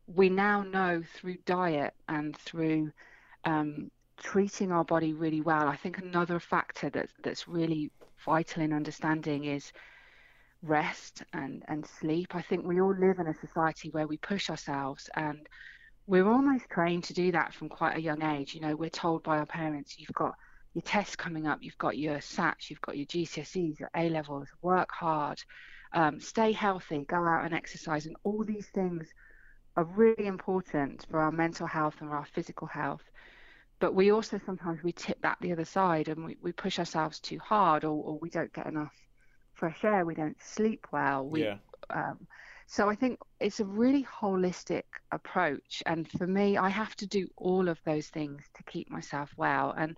We 0.07 0.29
now 0.29 0.63
know 0.63 1.03
through 1.15 1.37
diet 1.47 1.95
and 2.09 2.37
through 2.37 2.93
um, 3.45 3.91
treating 4.19 4.73
our 4.73 4.85
body 4.85 5.13
really 5.13 5.41
well. 5.41 5.69
I 5.69 5.77
think 5.77 5.99
another 5.99 6.39
factor 6.39 6.91
that's 6.91 7.13
that's 7.23 7.49
really 7.49 7.91
vital 8.25 8.63
in 8.63 8.73
understanding 8.73 9.45
is 9.45 9.73
rest 10.63 11.23
and, 11.33 11.65
and 11.69 11.85
sleep. 11.85 12.35
I 12.35 12.43
think 12.43 12.65
we 12.65 12.81
all 12.81 12.95
live 12.95 13.19
in 13.19 13.27
a 13.27 13.35
society 13.35 13.91
where 13.91 14.07
we 14.07 14.17
push 14.17 14.49
ourselves 14.49 15.11
and 15.17 15.47
we're 16.07 16.29
almost 16.29 16.69
trained 16.71 17.05
to 17.05 17.15
do 17.15 17.33
that 17.33 17.55
from 17.55 17.69
quite 17.69 17.97
a 17.97 18.03
young 18.03 18.23
age. 18.23 18.55
You 18.55 18.61
know, 18.61 18.77
we're 18.77 18.91
told 18.91 19.23
by 19.23 19.39
our 19.39 19.47
parents, 19.47 19.99
you've 19.99 20.13
got 20.15 20.35
your 20.75 20.83
tests 20.83 21.17
coming 21.17 21.47
up, 21.47 21.59
you've 21.63 21.79
got 21.79 21.99
your 21.99 22.17
SATs, 22.17 22.71
you've 22.71 22.81
got 22.81 22.97
your 22.97 23.07
GCSEs, 23.07 23.79
your 23.79 23.91
A 23.97 24.09
levels, 24.09 24.49
work 24.63 24.91
hard, 24.91 25.43
um, 25.93 26.21
stay 26.21 26.53
healthy, 26.53 27.05
go 27.09 27.17
out 27.17 27.45
and 27.45 27.55
exercise, 27.55 28.07
and 28.07 28.17
all 28.25 28.45
these 28.45 28.67
things 28.69 29.09
are 29.77 29.85
really 29.85 30.27
important 30.27 31.07
for 31.11 31.21
our 31.21 31.33
mental 31.33 31.67
health 31.67 31.97
and 32.01 32.11
our 32.11 32.27
physical 32.27 32.67
health. 32.67 33.03
But 33.81 33.95
we 33.95 34.13
also 34.13 34.41
sometimes 34.45 34.83
we 34.83 34.93
tip 34.93 35.21
that 35.23 35.39
the 35.41 35.53
other 35.53 35.65
side 35.65 36.09
and 36.09 36.25
we, 36.25 36.37
we 36.41 36.53
push 36.53 36.79
ourselves 36.79 37.19
too 37.19 37.39
hard 37.39 37.85
or, 37.85 37.91
or 38.05 38.19
we 38.21 38.31
don't 38.31 38.53
get 38.53 38.67
enough 38.67 38.95
fresh 39.55 39.85
air 39.85 40.05
we 40.05 40.15
don't 40.15 40.41
sleep 40.43 40.87
well 40.93 41.27
we, 41.27 41.45
yeah. 41.45 41.57
Um, 41.91 42.27
so 42.67 42.89
i 42.89 42.95
think 42.95 43.19
it's 43.39 43.61
a 43.61 43.65
really 43.65 44.05
holistic 44.05 44.85
approach. 45.11 45.83
And 45.85 46.11
for 46.11 46.27
me 46.27 46.57
i 46.57 46.69
have 46.69 46.95
to 46.97 47.07
do 47.07 47.29
all 47.37 47.69
of 47.69 47.79
those 47.85 48.09
things 48.09 48.43
to 48.57 48.63
keep 48.65 48.91
myself 48.91 49.31
well. 49.37 49.75
And 49.77 49.97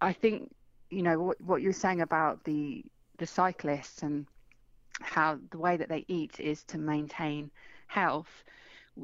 i 0.00 0.12
think 0.12 0.54
you 0.90 1.02
know 1.02 1.18
what, 1.20 1.40
what 1.40 1.62
you're 1.62 1.72
saying 1.72 2.00
about 2.00 2.44
the 2.44 2.84
the 3.18 3.26
cyclists 3.26 4.02
and 4.02 4.26
how 5.00 5.38
the 5.50 5.58
way 5.58 5.76
that 5.76 5.88
they 5.88 6.04
eat 6.08 6.38
is 6.38 6.62
to 6.64 6.78
maintain 6.78 7.50
health 7.86 8.44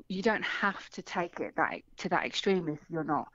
you 0.09 0.23
don't 0.23 0.45
have 0.45 0.89
to 0.91 1.03
take 1.03 1.41
it 1.41 1.55
that 1.57 1.81
to 1.99 2.09
that 2.09 2.25
extreme 2.25 2.69
if 2.69 2.79
you're 2.89 3.05
not 3.05 3.29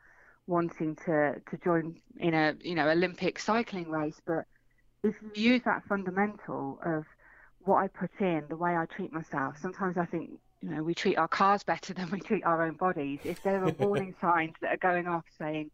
wanting 0.47 0.95
to 0.95 1.41
to 1.49 1.57
join 1.63 1.95
in 2.17 2.33
a 2.33 2.55
you 2.61 2.75
know 2.75 2.89
Olympic 2.89 3.39
cycling 3.39 3.89
race, 3.89 4.21
but 4.25 4.45
if 5.03 5.15
you 5.21 5.53
use 5.53 5.61
that 5.65 5.83
fundamental 5.85 6.79
of 6.83 7.05
what 7.59 7.77
I 7.77 7.87
put 7.87 8.11
in, 8.19 8.43
the 8.47 8.55
way 8.55 8.75
I 8.75 8.85
treat 8.85 9.11
myself, 9.11 9.57
sometimes 9.59 9.97
I 9.97 10.05
think 10.05 10.31
you 10.61 10.69
know 10.69 10.83
we 10.83 10.93
treat 10.93 11.17
our 11.17 11.27
cars 11.27 11.63
better 11.63 11.93
than 11.95 12.09
we 12.09 12.19
treat 12.19 12.45
our 12.45 12.63
own 12.65 12.75
bodies. 12.75 13.19
If 13.23 13.41
there 13.43 13.63
are 13.63 13.71
warning 13.71 14.15
signs 14.21 14.53
that 14.61 14.73
are 14.73 14.77
going 14.77 15.07
off 15.07 15.25
saying, 15.37 15.71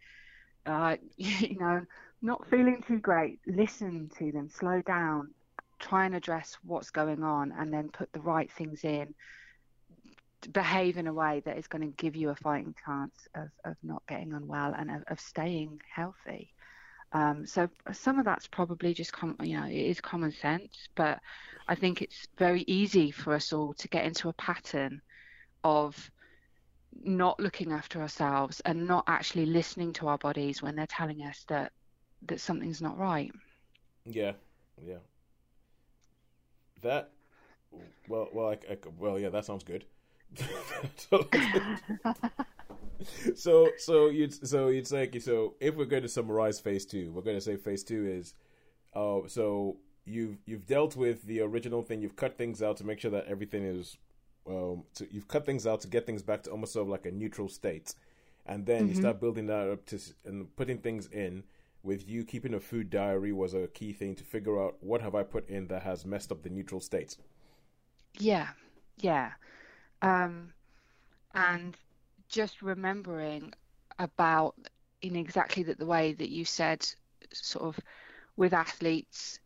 uh, 0.65 0.98
you 1.17 1.60
know, 1.60 1.86
not 2.22 2.48
feeling 2.50 2.84
too 2.88 3.00
great, 3.00 3.39
listen 3.46 4.10
to 4.17 4.32
them, 4.32 4.50
slow 4.50 4.82
down, 4.82 5.34
try 5.80 6.06
and 6.06 6.15
address 6.15 6.58
what's 6.63 6.91
going 6.91 7.24
on, 7.24 7.54
and 7.58 7.74
then 7.74 7.89
put 7.89 8.12
the 8.13 8.22
right 8.22 8.52
things 8.52 8.84
in 8.84 9.13
behave 10.49 10.97
in 10.97 11.08
a 11.08 11.13
way 11.13 11.41
that 11.45 11.58
is 11.58 11.67
going 11.67 11.82
to 11.82 12.04
give 12.04 12.15
you 12.15 12.30
a 12.30 12.36
fighting 12.36 12.75
chance 12.86 13.15
of, 13.36 13.49
of 13.65 13.75
not 13.84 14.04
getting 14.08 14.34
unwell 14.34 14.73
and 14.77 14.89
of, 14.89 15.04
of 15.08 15.19
staying 15.19 15.82
healthy. 15.93 16.54
Um, 17.13 17.45
so 17.45 17.69
some 17.91 18.19
of 18.19 18.25
that's 18.25 18.47
probably 18.47 18.93
just 18.93 19.12
com- 19.12 19.36
you 19.41 19.60
know 19.60 19.65
it 19.65 19.73
is 19.73 19.99
common 19.99 20.32
sense, 20.32 20.88
but 20.95 21.19
I 21.67 21.75
think 21.75 22.01
it's 22.01 22.27
very 22.38 22.62
easy 22.67 23.12
for 23.12 23.34
us 23.34 23.51
all 23.51 23.73
to 23.73 23.88
get 23.89 24.06
into 24.06 24.30
a 24.30 24.34
pattern 24.34 25.01
of 25.63 26.10
not 27.04 27.39
looking 27.39 27.71
after 27.71 28.01
ourselves 28.01 28.62
and 28.62 28.88
not 28.88 29.04
actually 29.08 29.45
listening 29.45 29.93
to 29.93 30.08
our 30.08 30.17
bodies 30.17 30.62
when 30.62 30.75
they're 30.75 30.88
telling 30.88 31.21
us 31.23 31.43
that 31.49 31.71
that 32.27 32.39
something's 32.39 32.82
not 32.82 32.97
right. 32.97 33.32
Yeah, 34.06 34.34
yeah. 34.82 34.99
That 36.82 37.12
well, 38.08 38.30
well, 38.34 38.49
I, 38.49 38.54
I, 38.71 38.77
well, 38.97 39.19
yeah, 39.19 39.30
that 39.30 39.45
sounds 39.45 39.63
good. 39.63 39.86
so, 43.36 43.70
so 43.78 44.10
you'd, 44.10 44.48
so 44.48 44.67
it's 44.67 44.91
like, 44.91 45.20
so 45.22 45.56
if 45.60 45.76
we're 45.76 45.86
going 45.86 46.04
to 46.04 46.10
summarize 46.10 46.60
phase 46.60 46.86
two, 46.86 47.12
we're 47.12 47.22
going 47.22 47.38
to 47.38 47.41
say 47.41 47.56
phase 47.56 47.84
two 47.84 48.06
is, 48.06 48.34
uh, 48.94 49.20
so 49.28 49.78
you've 50.06 50.38
you've 50.46 50.65
dealt 50.65 50.96
with 50.96 51.24
the 51.24 51.41
original 51.41 51.82
thing, 51.82 52.02
you've 52.02 52.15
cut 52.15 52.38
things 52.38 52.62
out 52.62 52.78
to 52.78 52.86
make 52.86 53.00
sure 53.00 53.12
that 53.12 53.26
everything 53.28 53.63
is, 53.63 53.98
um, 54.48 54.84
to, 54.96 55.08
you've 55.12 55.28
cut 55.28 55.46
things 55.46 55.67
out 55.67 55.82
to 55.82 55.88
get 55.88 56.06
things 56.06 56.22
back 56.22 56.44
to 56.44 56.52
almost 56.52 56.74
sort 56.74 56.84
of 56.84 56.89
like 56.89 57.06
a 57.06 57.12
neutral 57.12 57.48
state, 57.48 57.94
and 58.46 58.65
then 58.65 58.84
mm-hmm. 58.84 58.89
you 58.89 58.96
start 58.96 59.20
building 59.20 59.48
that 59.48 59.70
up 59.70 59.86
to 59.88 60.00
and 60.26 60.56
putting 60.56 60.78
things 60.78 61.08
in. 61.08 61.44
With 61.84 62.08
you 62.08 62.26
keeping 62.26 62.54
a 62.54 62.60
food 62.60 62.91
diary 62.91 63.32
was 63.32 63.56
a 63.56 63.65
key 63.65 63.91
thing 63.91 64.13
to 64.13 64.24
figure 64.24 64.62
out 64.62 64.76
what 64.82 65.02
have 65.02 65.15
I 65.15 65.24
put 65.24 65.50
in 65.50 65.65
that 65.70 65.82
has 65.82 66.06
messed 66.06 66.32
up 66.32 66.44
the 66.44 66.50
neutral 66.52 66.80
state. 66.80 67.17
Yeah, 68.20 68.50
yeah. 69.00 69.32
Um, 70.02 70.54
and 71.34 71.76
just 72.30 72.62
remembering 72.62 73.54
about 74.00 74.56
in 75.02 75.16
exactly 75.16 75.64
that 75.64 75.78
the 75.78 75.86
way 75.86 76.14
that 76.14 76.30
you 76.30 76.46
said, 76.46 76.86
sort 77.34 77.66
of 77.66 77.80
with 78.38 78.54
athletes, 78.54 79.40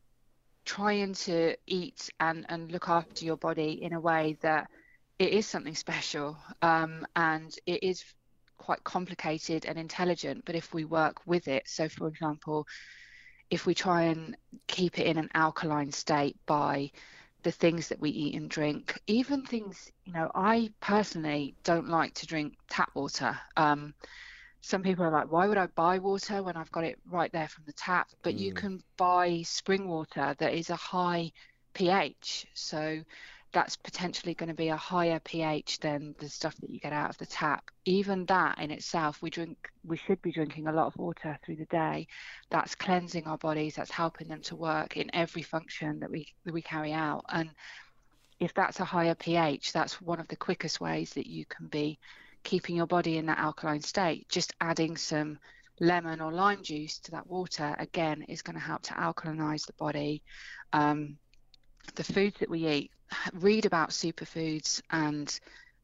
trying 0.66 1.14
to 1.14 1.56
eat 1.68 2.10
and, 2.20 2.46
and 2.50 2.72
look 2.72 2.90
after 2.90 3.26
your 3.26 3.38
body 3.38 3.84
in 3.84 3.94
a 3.94 4.00
way 4.00 4.38
that 4.42 4.68
it 5.20 5.30
is 5.30 5.46
something 5.46 5.76
special 5.76 6.38
um, 6.62 7.06
and 7.16 7.56
it 7.66 7.84
is 7.84 8.04
quite 8.58 8.84
complicated 8.84 9.66
and 9.66 9.78
intelligent. 9.78 10.44
But 10.46 10.56
if 10.56 10.74
we 10.74 10.86
work 10.86 11.22
with 11.26 11.48
it, 11.48 11.68
so 11.68 11.88
for 11.88 12.08
example, 12.08 12.68
if 13.50 13.66
we 13.66 13.76
try 13.76 14.04
and 14.04 14.36
keep 14.68 15.00
it 15.00 15.06
in 15.06 15.18
an 15.18 15.30
alkaline 15.34 15.92
state 15.92 16.36
by 16.46 16.92
the 17.46 17.52
things 17.52 17.90
that 17.90 18.02
we 18.02 18.10
eat 18.10 18.34
and 18.34 18.50
drink, 18.50 19.00
even 19.06 19.44
things, 19.44 19.92
you 20.04 20.12
know, 20.12 20.32
I 20.34 20.72
personally 20.82 21.54
don't 21.64 21.88
like 21.88 22.16
to 22.16 22.26
drink 22.26 22.56
tap 22.72 22.90
water. 22.96 23.38
Um, 23.56 23.94
some 24.62 24.82
people 24.82 25.06
are 25.06 25.12
like, 25.12 25.32
why 25.32 25.48
would 25.48 25.60
I 25.60 25.68
buy 25.68 26.00
water 26.00 26.42
when 26.42 26.58
I've 26.58 26.72
got 26.72 26.86
it 26.86 26.98
right 27.08 27.32
there 27.32 27.48
from 27.48 27.66
the 27.68 27.74
tap? 27.74 28.08
But 28.24 28.34
mm. 28.34 28.40
you 28.40 28.52
can 28.52 28.82
buy 28.98 29.44
spring 29.44 29.88
water 29.88 30.36
that 30.40 30.54
is 30.56 30.72
a 30.72 30.76
high 30.76 31.32
pH. 31.76 32.48
So 32.56 33.02
that's 33.56 33.78
potentially 33.78 34.34
going 34.34 34.50
to 34.50 34.54
be 34.54 34.68
a 34.68 34.76
higher 34.76 35.18
pH 35.22 35.80
than 35.80 36.14
the 36.20 36.28
stuff 36.28 36.58
that 36.58 36.70
you 36.70 36.78
get 36.78 36.92
out 36.92 37.10
of 37.10 37.18
the 37.20 37.26
tap. 37.26 37.72
Even 37.86 38.26
that 38.26 38.60
in 38.60 38.70
itself, 38.70 39.22
we 39.22 39.30
drink, 39.30 39.70
we 39.86 39.96
should 39.96 40.22
be 40.22 40.34
drinking 40.34 40.68
a 40.68 40.74
lot 40.74 40.88
of 40.88 40.98
water 40.98 41.40
through 41.42 41.56
the 41.56 41.66
day. 41.68 42.06
That's 42.50 42.76
cleansing 42.76 43.24
our 43.24 43.38
bodies. 43.38 43.76
That's 43.76 43.92
helping 43.92 44.28
them 44.28 44.42
to 44.42 44.58
work 44.58 44.98
in 44.98 45.10
every 45.16 45.42
function 45.42 46.02
that 46.02 46.12
we 46.12 46.28
that 46.44 46.54
we 46.54 46.62
carry 46.62 46.92
out. 46.92 47.24
And 47.30 47.50
if 48.42 48.54
that's 48.54 48.82
a 48.82 48.86
higher 48.86 49.16
pH, 49.16 49.72
that's 49.72 50.02
one 50.02 50.20
of 50.20 50.28
the 50.28 50.36
quickest 50.36 50.82
ways 50.82 51.14
that 51.14 51.26
you 51.26 51.46
can 51.46 51.68
be 51.68 51.98
keeping 52.44 52.76
your 52.76 52.88
body 52.88 53.18
in 53.18 53.26
that 53.28 53.40
alkaline 53.40 53.82
state. 53.82 54.28
Just 54.28 54.54
adding 54.60 54.98
some 54.98 55.40
lemon 55.80 56.20
or 56.20 56.34
lime 56.34 56.62
juice 56.62 57.00
to 57.00 57.12
that 57.12 57.28
water 57.28 57.74
again 57.80 58.24
is 58.24 58.42
going 58.42 58.58
to 58.58 58.62
help 58.62 58.82
to 58.82 58.94
alkalinize 58.96 59.66
the 59.66 59.74
body. 59.80 60.22
Um, 60.74 61.18
the 61.94 62.04
foods 62.04 62.36
that 62.40 62.50
we 62.50 62.68
eat, 62.68 62.92
read 63.34 63.66
about 63.66 63.90
superfoods 63.90 64.82
and 64.90 65.40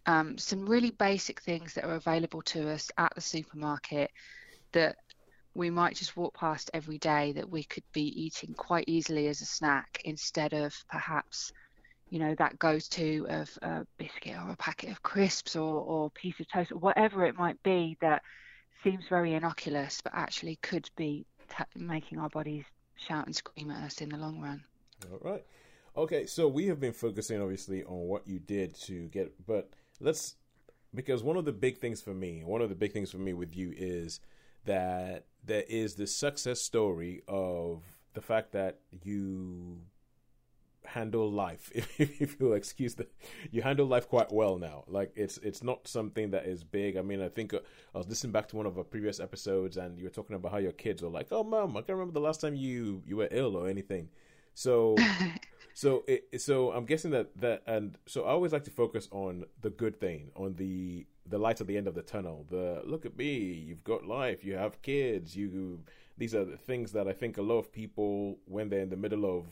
um, 0.05 0.37
some 0.37 0.65
really 0.65 0.91
basic 0.91 1.41
things 1.41 1.73
that 1.73 1.85
are 1.85 1.95
available 1.95 2.41
to 2.41 2.69
us 2.69 2.91
at 2.97 3.13
the 3.15 3.21
supermarket 3.21 4.11
that 4.71 4.95
we 5.53 5.69
might 5.69 5.95
just 5.95 6.15
walk 6.15 6.33
past 6.33 6.71
every 6.73 6.97
day 6.97 7.33
that 7.33 7.49
we 7.49 7.63
could 7.63 7.83
be 7.93 8.23
eating 8.23 8.53
quite 8.53 8.85
easily 8.87 9.27
as 9.27 9.41
a 9.41 9.45
snack 9.45 10.01
instead 10.05 10.53
of 10.53 10.73
perhaps 10.89 11.51
you 12.09 12.19
know 12.19 12.35
that 12.37 12.57
goes 12.59 12.87
to 12.87 13.25
of 13.29 13.49
a 13.61 13.85
biscuit 13.97 14.35
or 14.37 14.51
a 14.51 14.55
packet 14.57 14.91
of 14.91 15.01
crisps 15.03 15.55
or 15.55 15.81
or 15.81 16.09
piece 16.11 16.39
of 16.39 16.47
toast 16.49 16.71
or 16.71 16.77
whatever 16.77 17.25
it 17.25 17.35
might 17.35 17.61
be 17.63 17.97
that 18.01 18.21
seems 18.83 19.03
very 19.09 19.33
innocuous 19.33 20.01
but 20.01 20.13
actually 20.15 20.57
could 20.61 20.89
be 20.95 21.25
t- 21.49 21.63
making 21.75 22.17
our 22.17 22.29
bodies 22.29 22.65
shout 22.95 23.25
and 23.25 23.35
scream 23.35 23.71
at 23.71 23.83
us 23.83 24.01
in 24.01 24.09
the 24.09 24.17
long 24.17 24.39
run. 24.39 24.63
All 25.11 25.19
right 25.21 25.43
Okay, 25.95 26.25
so 26.25 26.47
we 26.47 26.67
have 26.67 26.79
been 26.79 26.93
focusing 26.93 27.41
obviously 27.41 27.83
on 27.83 28.07
what 28.07 28.25
you 28.25 28.39
did 28.39 28.75
to 28.83 29.07
get, 29.09 29.33
but 29.45 29.69
let's 29.99 30.35
because 30.95 31.21
one 31.23 31.37
of 31.37 31.45
the 31.45 31.51
big 31.51 31.77
things 31.77 32.01
for 32.01 32.13
me, 32.13 32.43
one 32.45 32.61
of 32.61 32.69
the 32.69 32.75
big 32.75 32.93
things 32.93 33.11
for 33.11 33.17
me 33.17 33.33
with 33.33 33.55
you 33.55 33.73
is 33.75 34.19
that 34.65 35.25
there 35.43 35.63
is 35.67 35.95
the 35.95 36.07
success 36.07 36.61
story 36.61 37.23
of 37.27 37.83
the 38.13 38.21
fact 38.21 38.51
that 38.53 38.79
you 39.03 39.79
handle 40.85 41.29
life 41.29 41.71
if, 41.75 41.99
if 41.99 42.37
you'll 42.39 42.53
excuse 42.53 42.95
the 42.95 43.05
you 43.51 43.61
handle 43.61 43.85
life 43.85 44.07
quite 44.07 44.31
well 44.31 44.57
now. 44.57 44.85
Like 44.87 45.11
it's 45.15 45.37
it's 45.39 45.61
not 45.61 45.89
something 45.89 46.31
that 46.31 46.45
is 46.45 46.63
big. 46.63 46.95
I 46.95 47.01
mean 47.01 47.21
i 47.21 47.27
think 47.29 47.53
uh, 47.53 47.59
i 47.93 47.97
was 47.97 48.07
listening 48.07 48.31
back 48.31 48.47
to 48.49 48.55
one 48.55 48.65
of 48.65 48.77
our 48.77 48.83
previous 48.85 49.19
episodes 49.19 49.75
and 49.75 49.97
you 49.97 50.05
were 50.05 50.09
talking 50.09 50.37
about 50.37 50.53
how 50.53 50.57
your 50.57 50.71
kids 50.71 51.01
were 51.01 51.09
like 51.09 51.27
oh 51.31 51.43
mom 51.43 51.75
i 51.75 51.81
can't 51.81 51.89
remember 51.99 52.13
the 52.13 52.19
last 52.21 52.39
time 52.41 52.55
you 52.55 53.03
you 53.05 53.17
were 53.17 53.27
ill 53.31 53.57
or 53.57 53.67
anything. 53.67 54.07
So 54.53 54.95
So 55.73 56.03
it, 56.07 56.41
so 56.41 56.71
I'm 56.71 56.85
guessing 56.85 57.11
that 57.11 57.35
that 57.37 57.63
and 57.65 57.97
so 58.05 58.23
I 58.25 58.31
always 58.31 58.51
like 58.51 58.63
to 58.65 58.71
focus 58.71 59.07
on 59.11 59.45
the 59.61 59.69
good 59.69 59.99
thing, 59.99 60.31
on 60.35 60.55
the 60.55 61.05
the 61.25 61.37
light 61.37 61.61
at 61.61 61.67
the 61.67 61.77
end 61.77 61.87
of 61.87 61.95
the 61.95 62.01
tunnel. 62.01 62.45
The 62.49 62.81
look 62.85 63.05
at 63.05 63.17
me, 63.17 63.35
you've 63.53 63.83
got 63.83 64.05
life, 64.05 64.43
you 64.43 64.55
have 64.55 64.81
kids, 64.81 65.35
you 65.35 65.79
these 66.17 66.35
are 66.35 66.45
the 66.45 66.57
things 66.57 66.91
that 66.91 67.07
I 67.07 67.13
think 67.13 67.37
a 67.37 67.41
lot 67.41 67.57
of 67.57 67.71
people 67.71 68.37
when 68.45 68.69
they're 68.69 68.81
in 68.81 68.89
the 68.89 68.97
middle 68.97 69.25
of 69.25 69.45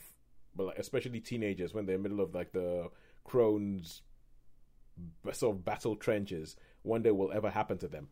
but 0.56 0.78
especially 0.78 1.20
teenagers 1.20 1.74
when 1.74 1.86
they're 1.86 1.96
in 1.96 2.04
the 2.04 2.10
middle 2.10 2.24
of 2.24 2.36
like 2.36 2.52
the 2.52 2.90
Crohn's 3.28 4.02
sort 5.32 5.56
of 5.56 5.64
battle 5.64 5.96
trenches, 5.96 6.56
one 6.84 7.02
day 7.02 7.12
will 7.12 7.32
ever 7.32 7.50
happen 7.50 7.78
to 7.78 7.88
them. 7.88 8.10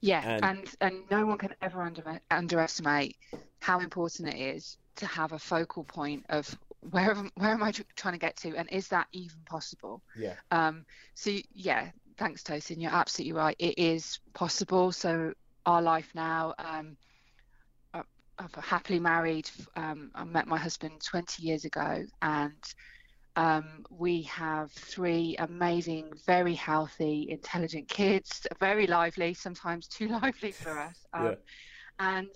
Yeah, 0.00 0.20
and 0.22 0.44
and, 0.44 0.76
and 0.80 1.10
no 1.10 1.24
one 1.24 1.38
can 1.38 1.54
ever 1.62 1.80
under, 1.80 2.20
underestimate 2.30 3.16
how 3.60 3.80
important 3.80 4.28
it 4.28 4.38
is 4.38 4.76
to 4.96 5.06
have 5.06 5.32
a 5.32 5.38
focal 5.38 5.84
point 5.84 6.26
of 6.28 6.58
where 6.90 7.14
where 7.36 7.50
am 7.50 7.62
I 7.62 7.72
trying 7.96 8.14
to 8.14 8.20
get 8.20 8.36
to, 8.38 8.56
and 8.56 8.68
is 8.70 8.88
that 8.88 9.06
even 9.12 9.38
possible? 9.46 10.02
Yeah. 10.16 10.36
Um. 10.50 10.84
So 11.14 11.30
yeah, 11.52 11.90
thanks, 12.18 12.42
Tosin. 12.42 12.80
You're 12.80 12.92
absolutely 12.92 13.32
right. 13.32 13.56
It 13.58 13.78
is 13.78 14.18
possible. 14.34 14.92
So 14.92 15.32
our 15.66 15.82
life 15.82 16.10
now. 16.14 16.54
Um, 16.58 16.96
I'm 18.38 18.48
happily 18.62 18.98
married. 19.00 19.48
Um, 19.76 20.10
I 20.14 20.24
met 20.24 20.46
my 20.46 20.58
husband 20.58 21.00
20 21.08 21.42
years 21.42 21.64
ago, 21.64 22.04
and 22.20 22.62
um, 23.36 23.84
we 23.90 24.22
have 24.22 24.72
three 24.72 25.36
amazing, 25.38 26.10
very 26.26 26.54
healthy, 26.54 27.28
intelligent 27.30 27.88
kids. 27.88 28.46
Very 28.60 28.86
lively, 28.86 29.34
sometimes 29.34 29.88
too 29.88 30.08
lively 30.22 30.52
for 30.52 30.78
us. 30.78 30.98
Um, 31.12 31.24
yeah. 31.26 31.34
And 31.98 32.28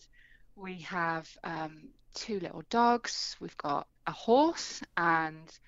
we 0.56 0.80
have 0.82 1.28
um, 1.44 1.90
two 2.18 2.40
little 2.40 2.62
dogs. 2.70 3.36
We've 3.40 3.56
got 3.56 3.86
a 4.06 4.12
horse 4.12 4.82
and 4.96 5.58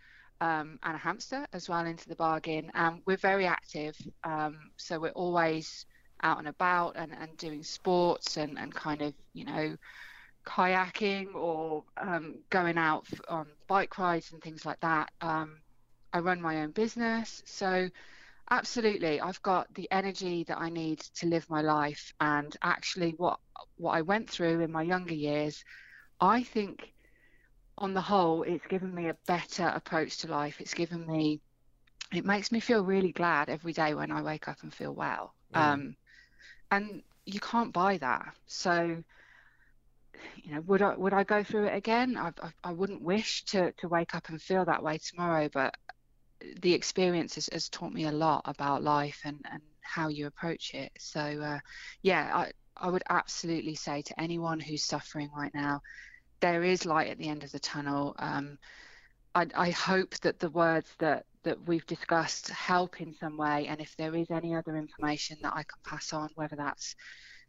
um, 0.41 0.79
and 0.83 0.95
a 0.95 0.99
hamster 0.99 1.47
as 1.53 1.69
well 1.69 1.85
into 1.85 2.09
the 2.09 2.17
bargain. 2.17 2.71
And 2.75 3.03
we're 3.07 3.17
very 3.17 3.47
active, 3.47 3.97
um, 4.25 4.59
so 4.77 4.99
we're 4.99 5.11
always 5.11 5.87
out 6.23 6.39
and 6.39 6.49
about 6.49 6.97
and, 6.97 7.13
and 7.13 7.37
doing 7.37 7.63
sports 7.63 8.37
and, 8.37 8.59
and 8.59 8.75
kind 8.75 9.03
of 9.03 9.15
you 9.33 9.45
know 9.45 9.77
kayaking 10.47 11.35
or 11.35 11.85
um, 11.97 12.37
going 12.51 12.79
out 12.79 13.07
on 13.29 13.47
bike 13.69 13.99
rides 13.99 14.33
and 14.33 14.43
things 14.43 14.65
like 14.65 14.81
that. 14.81 15.11
Um, 15.21 15.59
I 16.13 16.19
run 16.19 16.41
my 16.41 16.63
own 16.63 16.73
business, 16.73 17.43
so 17.47 17.89
absolutely, 18.51 19.21
I've 19.21 19.43
got 19.43 19.73
the 19.75 19.89
energy 19.93 20.45
that 20.45 20.59
I 20.59 20.71
need 20.71 20.99
to 21.17 21.27
live 21.27 21.49
my 21.49 21.61
life. 21.61 22.13
And 22.21 22.57
actually, 22.63 23.15
what 23.17 23.39
what 23.77 23.93
I 23.93 24.01
went 24.01 24.29
through 24.29 24.61
in 24.61 24.73
my 24.73 24.83
younger 24.83 25.15
years 25.15 25.65
I 26.21 26.43
think 26.43 26.93
on 27.79 27.95
the 27.95 28.01
whole, 28.01 28.43
it's 28.43 28.67
given 28.69 28.95
me 28.95 29.09
a 29.09 29.17
better 29.27 29.67
approach 29.69 30.19
to 30.19 30.29
life. 30.29 30.61
It's 30.61 30.75
given 30.75 31.07
me, 31.07 31.41
it 32.13 32.25
makes 32.25 32.53
me 32.53 32.61
feel 32.61 32.85
really 32.85 33.13
glad 33.13 33.49
every 33.49 33.73
day 33.73 33.95
when 33.95 34.11
I 34.11 34.23
wake 34.23 34.49
up 34.49 34.63
and 34.63 34.73
feel 34.73 34.95
well. 34.95 35.35
Mm. 35.55 35.61
Um, 35.61 35.97
and 36.71 37.03
you 37.25 37.41
can't 37.41 37.73
buy 37.73 37.99
that. 37.99 38.35
So, 38.47 39.03
you 40.43 40.55
know, 40.55 40.61
would 40.63 40.83
I 40.83 40.97
would 40.97 41.13
I 41.13 41.25
go 41.25 41.43
through 41.43 41.67
it 41.67 41.77
again? 41.77 42.17
I, 42.17 42.29
I, 42.43 42.53
I 42.65 42.73
wouldn't 42.73 43.03
wish 43.03 43.45
to 43.47 43.73
to 43.79 43.89
wake 43.89 44.15
up 44.15 44.29
and 44.29 44.41
feel 44.41 44.65
that 44.65 44.83
way 44.83 44.99
tomorrow, 44.99 45.49
but 45.53 45.77
the 46.63 46.73
experience 46.73 47.35
has, 47.35 47.49
has, 47.53 47.69
taught 47.69 47.93
me 47.93 48.05
a 48.05 48.13
lot 48.13 48.43
about 48.47 48.83
life 48.83 49.21
and, 49.25 49.39
and 49.53 49.61
how 49.83 50.09
you 50.09 50.27
approach 50.27 50.73
it. 50.75 50.91
So, 50.99 51.21
uh, 51.21 51.59
yeah, 52.03 52.31
I, 52.35 52.53
I 52.77 52.89
would 52.89 53.03
absolutely 53.09 53.75
say 53.75 54.03
to 54.03 54.21
anyone 54.21 54.59
who's 54.59 54.85
suffering 54.85 55.31
right 55.37 55.53
now, 55.55 55.83
there 56.41 56.65
is 56.65 56.87
light 56.87 57.09
at 57.09 57.19
the 57.19 57.29
end 57.29 57.45
of 57.45 57.53
the 57.53 57.59
tunnel. 57.59 58.15
Um, 58.19 58.59
I, 59.35 59.47
I, 59.55 59.71
hope 59.71 60.17
that 60.21 60.41
the 60.41 60.51
words 60.51 60.91
that, 60.99 61.27
that 61.45 61.67
we've 61.67 61.87
discussed 61.87 62.49
help 62.49 63.01
in 63.01 63.15
some 63.15 63.37
way. 63.37 63.67
And 63.69 63.81
if 63.81 63.97
there 63.97 64.15
is 64.15 64.31
any 64.31 64.55
other 64.55 64.77
information 64.77 65.39
that 65.43 65.53
I 65.53 65.63
can 65.63 65.79
pass 65.85 66.13
on, 66.13 66.31
whether 66.35 66.57
that's 66.57 66.97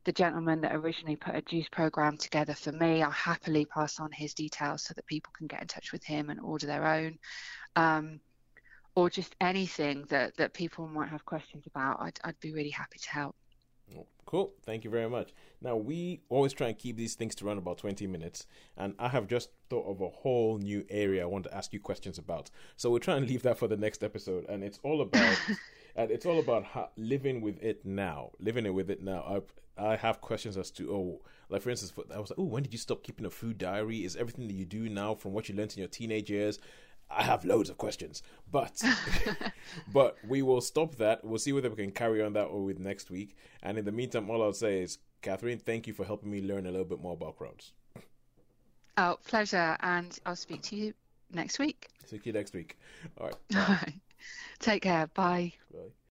the 0.04 0.12
gentleman 0.12 0.62
that 0.62 0.76
originally 0.76 1.16
put 1.16 1.36
a 1.36 1.42
juice 1.42 1.68
program 1.72 2.18
together 2.18 2.54
for 2.54 2.72
me, 2.72 3.02
I'll 3.02 3.12
happily 3.12 3.66
pass 3.66 4.00
on 4.00 4.12
his 4.12 4.34
details 4.34 4.84
so 4.84 4.94
that 4.96 5.06
people 5.06 5.32
can 5.36 5.48
get 5.48 5.62
in 5.62 5.68
touch 5.68 5.92
with 5.92 6.04
him 6.04 6.30
and 6.30 6.40
order 6.40 6.68
their 6.68 6.88
own. 6.88 7.18
Um, 7.76 8.20
or 8.96 9.10
just 9.10 9.36
anything 9.40 10.06
that, 10.10 10.36
that 10.38 10.54
people 10.54 10.88
might 10.88 11.10
have 11.10 11.26
questions 11.26 11.66
about, 11.66 12.02
I'd, 12.02 12.20
I'd 12.24 12.40
be 12.40 12.52
really 12.52 12.70
happy 12.70 13.00
to 13.00 13.10
help. 13.10 13.36
Oh, 13.98 14.08
cool. 14.26 14.54
Thank 14.64 14.84
you 14.84 14.90
very 14.90 15.10
much. 15.10 15.34
Now, 15.62 15.76
we 15.76 16.22
always 16.30 16.54
try 16.54 16.68
and 16.68 16.78
keep 16.78 16.98
these 16.98 17.16
things 17.16 17.36
to 17.36 17.46
run 17.46 17.58
about 17.58 17.78
20 17.78 18.08
minutes, 18.08 18.48
and 18.78 18.94
I 19.00 19.10
have 19.10 19.28
just 19.28 19.50
thought 19.70 19.86
of 19.88 20.02
a 20.02 20.10
whole 20.10 20.58
new 20.58 20.86
area 20.90 21.24
I 21.24 21.26
want 21.26 21.46
to 21.46 21.56
ask 21.56 21.74
you 21.74 21.80
questions 21.80 22.18
about. 22.18 22.50
So 22.78 22.90
we'll 22.90 23.00
try 23.00 23.16
and 23.16 23.28
leave 23.28 23.44
that 23.44 23.58
for 23.58 23.68
the 23.68 23.78
next 23.78 24.04
episode, 24.04 24.46
and 24.50 24.64
it's 24.64 24.80
all 24.84 25.02
about. 25.02 25.38
and 25.96 26.12
it's 26.12 26.26
all 26.26 26.40
about 26.40 26.64
how, 26.64 26.90
living 26.98 27.42
with 27.42 27.62
it 27.62 27.86
now. 27.86 28.32
Living 28.40 28.66
it 28.66 28.74
with 28.74 28.90
it 28.90 29.02
now. 29.04 29.24
I 29.28 29.42
I 29.78 29.96
have 29.96 30.22
questions 30.22 30.58
as 30.58 30.70
to 30.72 30.94
oh, 30.94 31.22
like 31.50 31.62
for 31.62 31.70
instance, 31.70 31.94
I 32.14 32.20
was 32.20 32.30
like, 32.30 32.40
oh, 32.40 32.44
when 32.44 32.64
did 32.64 32.74
you 32.74 32.80
stop 32.80 33.04
keeping 33.04 33.26
a 33.26 33.30
food 33.30 33.58
diary? 33.58 34.06
Is 34.06 34.16
everything 34.16 34.48
that 34.48 34.54
you 34.54 34.66
do 34.66 34.90
now 34.90 35.16
from 35.16 35.34
what 35.34 35.50
you 35.50 35.56
learned 35.56 35.74
in 35.74 35.80
your 35.80 35.88
teenage 35.88 36.30
years? 36.30 36.60
I 37.16 37.24
have 37.24 37.46
loads 37.46 37.70
of 37.70 37.78
questions, 37.78 38.24
but 38.52 38.82
but 39.94 40.18
we 40.28 40.42
will 40.42 40.62
stop 40.62 40.96
that. 40.96 41.24
We'll 41.24 41.40
see 41.40 41.54
whether 41.54 41.70
we 41.70 41.76
can 41.76 41.92
carry 41.92 42.22
on 42.22 42.34
that 42.34 42.46
or 42.46 42.64
with 42.64 42.80
next 42.80 43.10
week. 43.10 43.36
And 43.64 43.78
in 43.78 43.86
the 43.86 43.92
meantime, 43.92 44.30
all 44.30 44.42
I'll 44.42 44.54
say 44.54 44.82
is, 44.82 45.00
Catherine, 45.22 45.60
thank 45.60 45.88
you 45.88 45.94
for 45.94 46.06
helping 46.06 46.32
me 46.32 46.42
learn 46.42 46.66
a 46.66 46.72
little 46.72 46.86
bit 46.86 47.02
more 47.02 47.14
about 47.14 47.38
Crohn's. 47.38 47.74
Oh, 48.98 49.18
pleasure, 49.26 49.78
and 49.80 50.18
I'll 50.26 50.36
speak 50.36 50.62
to 50.64 50.76
you 50.76 50.94
next 51.32 51.60
week. 51.60 51.88
See 52.06 52.20
you 52.24 52.34
next 52.34 52.54
week. 52.54 52.78
All 53.18 53.28
right. 53.28 53.36
All 53.56 53.76
right. 53.76 54.00
Take 54.60 54.84
care. 54.84 55.08
Bye. 55.08 55.54
Bye. 55.72 55.92